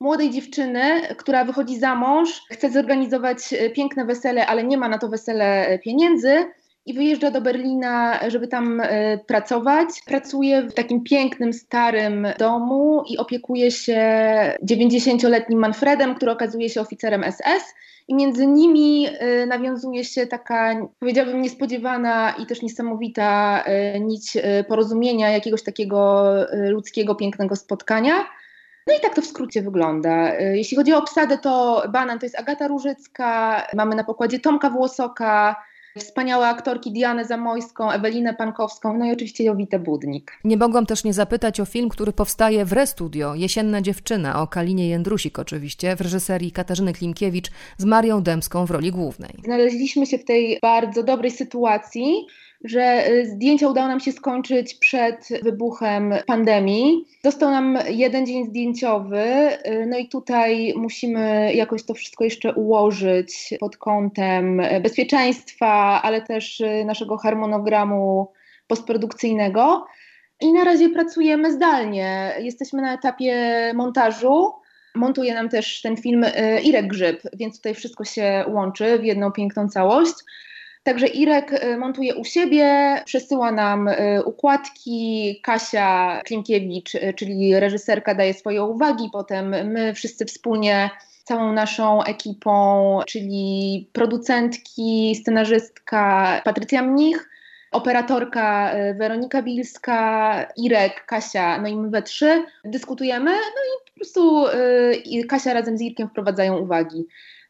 młodej 0.00 0.30
dziewczyny, 0.30 1.00
która 1.16 1.44
wychodzi 1.44 1.78
za 1.78 1.94
mąż, 1.94 2.42
chce 2.50 2.70
zorganizować 2.70 3.52
e, 3.52 3.70
piękne 3.70 4.04
wesele, 4.04 4.46
ale 4.46 4.64
nie 4.64 4.78
ma 4.78 4.88
na 4.88 4.98
to 4.98 5.08
wesele 5.08 5.66
e, 5.66 5.78
pieniędzy 5.78 6.44
i 6.86 6.94
wyjeżdża 6.94 7.30
do 7.30 7.40
Berlina, 7.40 8.20
żeby 8.30 8.48
tam 8.48 8.80
y, 8.80 9.20
pracować. 9.26 9.88
Pracuje 10.06 10.62
w 10.62 10.74
takim 10.74 11.04
pięknym, 11.04 11.52
starym 11.52 12.26
domu 12.38 13.02
i 13.08 13.18
opiekuje 13.18 13.70
się 13.70 14.00
90-letnim 14.70 15.58
Manfredem, 15.58 16.14
który 16.14 16.32
okazuje 16.32 16.68
się 16.68 16.80
oficerem 16.80 17.24
SS. 17.32 17.74
I 18.08 18.14
między 18.14 18.46
nimi 18.46 19.08
y, 19.08 19.46
nawiązuje 19.46 20.04
się 20.04 20.26
taka, 20.26 20.74
powiedziałabym, 20.98 21.42
niespodziewana 21.42 22.34
i 22.42 22.46
też 22.46 22.62
niesamowita 22.62 23.64
y, 23.96 24.00
nić 24.00 24.36
porozumienia, 24.68 25.30
jakiegoś 25.30 25.62
takiego 25.62 26.24
ludzkiego, 26.52 27.14
pięknego 27.14 27.56
spotkania. 27.56 28.14
No 28.86 28.94
i 28.94 29.00
tak 29.00 29.14
to 29.14 29.22
w 29.22 29.26
skrócie 29.26 29.62
wygląda. 29.62 30.34
Jeśli 30.34 30.76
chodzi 30.76 30.92
o 30.92 30.98
obsadę, 30.98 31.38
to 31.38 31.82
Banan 31.92 32.18
to 32.18 32.26
jest 32.26 32.38
Agata 32.38 32.68
Różycka, 32.68 33.62
mamy 33.74 33.96
na 33.96 34.04
pokładzie 34.04 34.38
Tomka 34.38 34.70
Włosoka, 34.70 35.56
wspaniałe 36.00 36.48
aktorki 36.48 36.92
Dianę 36.92 37.24
Zamojską, 37.24 37.90
Ewelinę 37.90 38.34
Pankowską, 38.34 38.98
no 38.98 39.06
i 39.06 39.12
oczywiście 39.12 39.44
Jowitę 39.44 39.78
Budnik. 39.78 40.38
Nie 40.44 40.56
mogłam 40.56 40.86
też 40.86 41.04
nie 41.04 41.12
zapytać 41.12 41.60
o 41.60 41.64
film, 41.64 41.88
który 41.88 42.12
powstaje 42.12 42.64
w 42.64 42.72
Restudio, 42.72 43.34
Jesienna 43.34 43.82
dziewczyna, 43.82 44.42
o 44.42 44.46
Kalinie 44.46 44.88
Jędrusik 44.88 45.38
oczywiście, 45.38 45.96
w 45.96 46.00
reżyserii 46.00 46.52
Katarzyny 46.52 46.92
Klimkiewicz 46.92 47.50
z 47.78 47.84
Marią 47.84 48.22
Dębską 48.22 48.66
w 48.66 48.70
roli 48.70 48.92
głównej. 48.92 49.30
Znaleźliśmy 49.44 50.06
się 50.06 50.18
w 50.18 50.24
tej 50.24 50.58
bardzo 50.62 51.02
dobrej 51.02 51.30
sytuacji, 51.30 52.26
że 52.68 53.10
y, 53.10 53.26
zdjęcia 53.26 53.68
udało 53.68 53.88
nam 53.88 54.00
się 54.00 54.12
skończyć 54.12 54.74
przed 54.74 55.28
wybuchem 55.42 56.14
pandemii. 56.26 57.04
Został 57.24 57.50
nam 57.50 57.78
jeden 57.88 58.26
dzień 58.26 58.46
zdjęciowy, 58.46 59.24
y, 59.66 59.86
no 59.86 59.98
i 59.98 60.08
tutaj 60.08 60.74
musimy 60.76 61.54
jakoś 61.54 61.84
to 61.84 61.94
wszystko 61.94 62.24
jeszcze 62.24 62.54
ułożyć 62.54 63.54
pod 63.60 63.76
kątem 63.76 64.62
bezpieczeństwa, 64.82 66.02
ale 66.02 66.22
też 66.22 66.60
y, 66.60 66.84
naszego 66.86 67.16
harmonogramu 67.16 68.32
postprodukcyjnego. 68.66 69.86
I 70.40 70.52
na 70.52 70.64
razie 70.64 70.88
pracujemy 70.88 71.52
zdalnie. 71.52 72.32
Jesteśmy 72.38 72.82
na 72.82 72.94
etapie 72.94 73.34
montażu. 73.74 74.52
Montuje 74.94 75.34
nam 75.34 75.48
też 75.48 75.82
ten 75.82 75.96
film 75.96 76.24
Irek 76.62 76.86
Grzyb, 76.86 77.22
więc 77.32 77.56
tutaj 77.56 77.74
wszystko 77.74 78.04
się 78.04 78.44
łączy 78.48 78.98
w 78.98 79.04
jedną 79.04 79.32
piękną 79.32 79.68
całość. 79.68 80.14
Także 80.86 81.06
Irek 81.06 81.52
y, 81.52 81.76
montuje 81.78 82.14
u 82.14 82.24
siebie, 82.24 82.96
przesyła 83.04 83.52
nam 83.52 83.88
y, 83.88 84.22
układki, 84.24 85.40
Kasia 85.42 86.20
Klimkiewicz, 86.24 86.94
y, 86.94 87.14
czyli 87.16 87.60
reżyserka, 87.60 88.14
daje 88.14 88.34
swoje 88.34 88.62
uwagi, 88.64 89.08
potem 89.12 89.48
my 89.48 89.94
wszyscy 89.94 90.24
wspólnie 90.24 90.90
całą 91.24 91.52
naszą 91.52 92.02
ekipą, 92.02 93.00
czyli 93.06 93.88
producentki, 93.92 95.14
scenarzystka 95.14 96.40
Patrycja 96.44 96.82
Mnich, 96.82 97.30
operatorka 97.72 98.72
Weronika 98.94 99.42
Bilska, 99.42 100.46
Irek, 100.56 101.06
Kasia, 101.06 101.58
no 101.62 101.68
i 101.68 101.76
my 101.76 101.90
we 101.90 102.02
trzy 102.02 102.44
dyskutujemy, 102.64 103.30
no 103.30 103.38
i 103.38 103.90
po 103.90 103.94
prostu 103.94 104.44
Kasia 105.28 105.54
razem 105.54 105.78
z 105.78 105.80
Irkiem 105.80 106.08
wprowadzają 106.08 106.58
uwagi. 106.58 107.06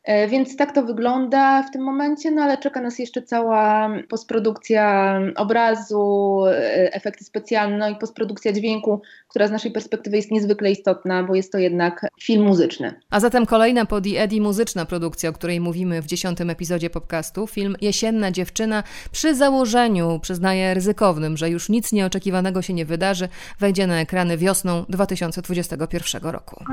E, 0.06 0.28
więc 0.28 0.56
tak 0.56 0.74
to 0.74 0.82
wygląda 0.82 1.62
w 1.62 1.70
tym 1.70 1.82
momencie, 1.82 2.30
no 2.30 2.42
ale 2.42 2.58
czeka 2.58 2.80
nas 2.80 2.98
jeszcze 2.98 3.22
cała 3.22 3.90
postprodukcja 4.08 5.18
obrazu, 5.36 6.42
e, 6.46 6.94
efekty 6.94 7.24
specjalne 7.24 7.78
no 7.78 7.88
i 7.88 7.96
postprodukcja 7.96 8.52
dźwięku, 8.52 9.00
która 9.28 9.48
z 9.48 9.50
naszej 9.50 9.70
perspektywy 9.70 10.16
jest 10.16 10.30
niezwykle 10.30 10.70
istotna, 10.70 11.24
bo 11.24 11.34
jest 11.34 11.52
to 11.52 11.58
jednak 11.58 12.06
film 12.22 12.46
muzyczny. 12.46 13.00
A 13.10 13.20
zatem 13.20 13.46
kolejna 13.46 13.86
po 13.86 14.00
The 14.00 14.20
Eddie 14.22 14.40
muzyczna 14.40 14.84
produkcja, 14.84 15.30
o 15.30 15.32
której 15.32 15.60
mówimy 15.60 16.02
w 16.02 16.06
dziesiątym 16.06 16.50
epizodzie 16.50 16.90
podcastu, 16.90 17.46
film 17.46 17.76
Jesienna 17.80 18.30
dziewczyna 18.30 18.82
przy 19.12 19.34
założeniu, 19.34 20.18
przyznaję 20.22 20.74
ryzykownym, 20.74 21.36
że 21.36 21.50
już 21.50 21.68
nic 21.68 21.92
nieoczekiwanego 21.92 22.62
się 22.62 22.72
nie 22.72 22.84
wydarzy, 22.84 23.28
wejdzie 23.60 23.86
na 23.86 24.00
ekrany 24.00 24.36
wiosną 24.36 24.84
2021 24.88 26.22
roku. 26.22 26.64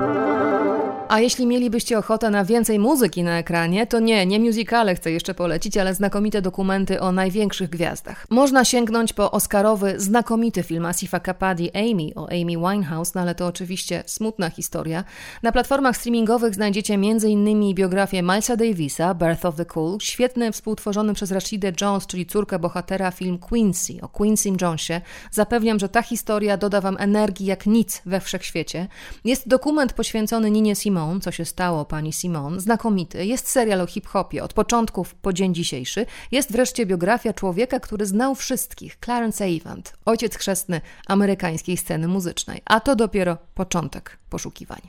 A 1.08 1.20
jeśli 1.20 1.46
mielibyście 1.46 1.98
ochotę 1.98 2.30
na 2.30 2.44
więcej 2.44 2.78
muzyki 2.78 3.22
na 3.22 3.38
ekranie, 3.38 3.86
to 3.86 4.00
nie, 4.00 4.26
nie 4.26 4.40
musicale 4.40 4.94
chcę 4.94 5.10
jeszcze 5.10 5.34
polecić, 5.34 5.76
ale 5.76 5.94
znakomite 5.94 6.42
dokumenty 6.42 7.00
o 7.00 7.12
największych 7.12 7.70
gwiazdach. 7.70 8.26
Można 8.30 8.64
sięgnąć 8.64 9.12
po 9.12 9.30
Oscarowy 9.30 9.94
znakomity 10.00 10.62
film 10.62 10.86
Asifa 10.86 11.20
Kapadi 11.20 11.70
Amy 11.74 12.14
o 12.14 12.28
Amy 12.28 12.56
Winehouse, 12.56 13.14
no 13.14 13.20
ale 13.20 13.34
to 13.34 13.46
oczywiście 13.46 14.02
smutna 14.06 14.50
historia. 14.50 15.04
Na 15.42 15.52
platformach 15.52 15.96
streamingowych 15.96 16.54
znajdziecie 16.54 16.94
m.in. 16.94 17.74
biografię 17.74 18.22
Milesa 18.22 18.56
Davisa, 18.56 19.14
Birth 19.14 19.46
of 19.46 19.56
the 19.56 19.64
Cool, 19.64 19.98
świetny 20.00 20.52
współtworzony 20.52 21.14
przez 21.14 21.30
Rashidę 21.30 21.72
Jones, 21.80 22.06
czyli 22.06 22.26
córkę 22.26 22.58
bohatera 22.58 23.10
film 23.10 23.38
Quincy 23.38 23.92
o 24.02 24.08
Quincy 24.08 24.52
Jonesie. 24.60 25.00
Zapewniam, 25.30 25.78
że 25.78 25.88
ta 25.88 26.02
historia 26.02 26.56
doda 26.56 26.80
wam 26.80 26.96
energii 27.00 27.46
jak 27.46 27.66
nic 27.66 28.02
we 28.06 28.20
wszechświecie. 28.20 28.88
Jest 29.24 29.48
dokument 29.48 29.92
poświęcony 29.92 30.50
Ninie 30.50 30.74
Simon 30.74 30.93
Simon, 30.94 31.20
co 31.20 31.30
się 31.32 31.44
stało 31.44 31.84
pani 31.84 32.12
Simon, 32.12 32.60
znakomity. 32.60 33.26
Jest 33.26 33.48
serial 33.48 33.80
o 33.80 33.86
hip-hopie 33.86 34.44
od 34.44 34.52
początków 34.52 35.14
po 35.14 35.32
dzień 35.32 35.54
dzisiejszy. 35.54 36.06
Jest 36.32 36.52
wreszcie 36.52 36.86
biografia 36.86 37.32
człowieka, 37.32 37.80
który 37.80 38.06
znał 38.06 38.34
wszystkich, 38.34 38.96
Clarence 39.04 39.44
Avant, 39.44 39.92
ojciec 40.04 40.36
chrzestny 40.36 40.80
amerykańskiej 41.06 41.76
sceny 41.76 42.08
muzycznej. 42.08 42.62
A 42.64 42.80
to 42.80 42.96
dopiero 42.96 43.38
początek 43.54 44.18
poszukiwań. 44.30 44.80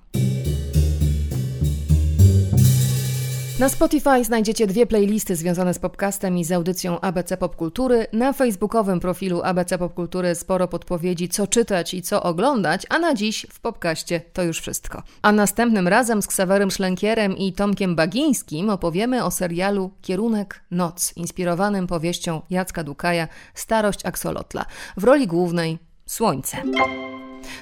Na 3.60 3.70
Spotify 3.70 4.24
znajdziecie 4.24 4.68
dwie 4.68 4.86
playlisty 4.86 5.36
związane 5.36 5.74
z 5.74 5.80
podcastem 5.80 6.38
i 6.38 6.44
z 6.44 6.52
audycją 6.52 7.02
ABC 7.02 7.38
Popkultury. 7.38 8.08
Na 8.14 8.34
facebookowym 8.34 9.00
profilu 9.00 9.42
ABC 9.44 9.78
Popkultury 9.78 10.36
sporo 10.36 10.68
podpowiedzi, 10.68 11.30
co 11.30 11.48
czytać 11.48 11.94
i 11.94 12.02
co 12.02 12.24
oglądać, 12.24 12.86
a 12.90 13.00
na 13.00 13.14
dziś 13.14 13.46
w 13.52 13.60
podcaście 13.60 14.22
to 14.34 14.44
już 14.44 14.60
wszystko. 14.60 15.04
A 15.22 15.32
następnym 15.32 15.88
razem 15.88 16.22
z 16.22 16.28
Ksawerym 16.28 16.72
Szlenkierem 16.72 17.38
i 17.38 17.54
Tomkiem 17.54 17.96
Bagińskim 17.96 18.70
opowiemy 18.70 19.24
o 19.24 19.32
serialu 19.32 19.92
Kierunek 20.02 20.64
Noc, 20.72 21.14
inspirowanym 21.16 21.88
powieścią 21.88 22.42
Jacka 22.50 22.84
Dukaja 22.84 23.28
Starość 23.54 24.06
Aksolotla. 24.06 24.66
W 24.98 25.04
roli 25.04 25.28
głównej 25.28 25.78
Słońce. 26.06 26.58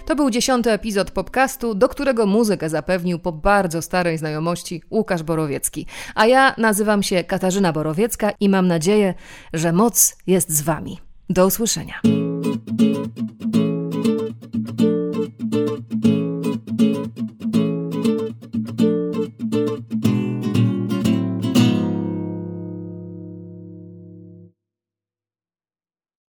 To 0.06 0.16
był 0.16 0.30
dziesiąty 0.30 0.72
epizod 0.72 1.12
podcastu, 1.12 1.76
do 1.76 1.90
którego 1.90 2.26
muzykę 2.26 2.70
zapewnił 2.70 3.20
po 3.20 3.32
bardzo 3.32 3.82
starej 3.82 4.18
znajomości 4.18 4.82
Łukasz 4.92 5.24
Borowiecki. 5.24 5.86
A 6.16 6.26
ja 6.26 6.56
nazywam 6.58 7.04
się 7.04 7.24
Katarzyna 7.24 7.74
Borowiecka 7.74 8.32
i 8.40 8.50
mam 8.50 8.68
nadzieję, 8.68 9.14
że 9.54 9.74
moc 9.74 10.18
jest 10.28 10.52
z 10.52 10.62
Wami. 10.62 11.00
Do 11.30 11.46
usłyszenia. 11.46 12.02